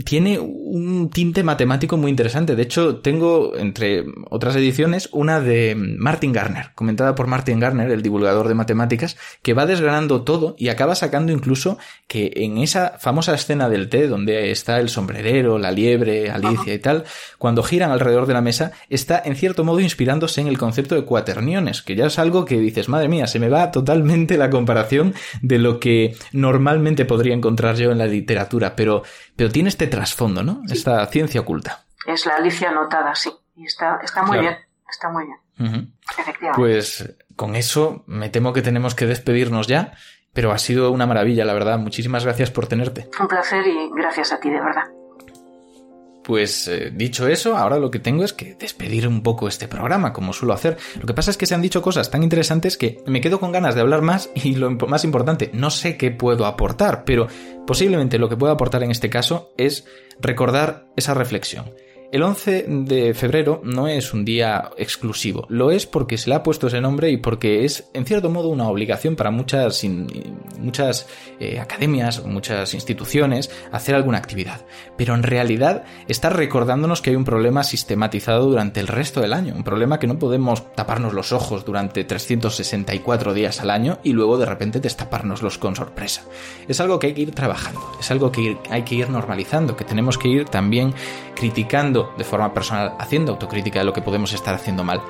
[0.04, 2.56] tiene un tinte matemático muy interesante.
[2.56, 8.02] De hecho, tengo, entre otras ediciones, una de Martin Garner, comentada por Martin Garner, el
[8.02, 13.34] divulgador de matemáticas, que va desgranando todo y acaba sacando incluso que en esa famosa
[13.34, 17.04] escena del té, donde está el sombrerero, la liebre, Alicia y tal,
[17.38, 21.04] cuando giran alrededor de la mesa, está en cierto modo inspirándose en el concepto de
[21.04, 25.14] cuaterniones, que ya es algo que dices, madre mía, se me va totalmente la comparación
[25.42, 29.02] de lo que normalmente podría encontrar yo en la literatura, pero,
[29.36, 30.60] pero tiene este trasfondo, ¿no?
[30.68, 31.86] Esta ciencia oculta.
[32.06, 33.32] Es la Alicia anotada, sí.
[33.54, 34.42] Y está, está muy Claro.
[34.42, 34.56] bien.
[34.86, 35.94] Está muy bien.
[36.18, 36.60] Efectivamente.
[36.60, 39.94] Pues con eso me temo que tenemos que despedirnos ya,
[40.34, 41.78] pero ha sido una maravilla, la verdad.
[41.78, 43.08] Muchísimas gracias por tenerte.
[43.18, 44.84] Un placer y gracias a ti, de verdad.
[46.26, 50.12] Pues eh, dicho eso, ahora lo que tengo es que despedir un poco este programa,
[50.12, 50.76] como suelo hacer.
[50.98, 53.52] Lo que pasa es que se han dicho cosas tan interesantes que me quedo con
[53.52, 57.28] ganas de hablar más y lo más importante, no sé qué puedo aportar, pero
[57.64, 59.86] posiblemente lo que puedo aportar en este caso es
[60.20, 61.70] recordar esa reflexión.
[62.12, 66.42] El 11 de febrero no es un día exclusivo, lo es porque se le ha
[66.44, 69.84] puesto ese nombre y porque es en cierto modo una obligación para muchas,
[70.58, 71.08] muchas
[71.40, 74.64] eh, academias o muchas instituciones hacer alguna actividad.
[74.96, 79.54] Pero en realidad está recordándonos que hay un problema sistematizado durante el resto del año,
[79.56, 84.38] un problema que no podemos taparnos los ojos durante 364 días al año y luego
[84.38, 86.22] de repente destapárnoslos con sorpresa.
[86.68, 89.84] Es algo que hay que ir trabajando, es algo que hay que ir normalizando, que
[89.84, 90.94] tenemos que ir también
[91.34, 95.00] criticando de forma personal, haciendo autocrítica de lo que podemos estar haciendo mal.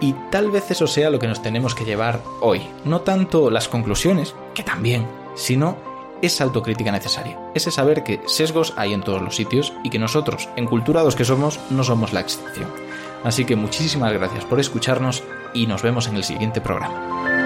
[0.00, 2.68] Y tal vez eso sea lo que nos tenemos que llevar hoy.
[2.84, 5.76] No tanto las conclusiones, que también, sino
[6.22, 7.38] esa autocrítica necesaria.
[7.54, 11.60] Ese saber que sesgos hay en todos los sitios y que nosotros, enculturados que somos,
[11.70, 12.70] no somos la excepción.
[13.24, 15.22] Así que muchísimas gracias por escucharnos
[15.54, 17.45] y nos vemos en el siguiente programa.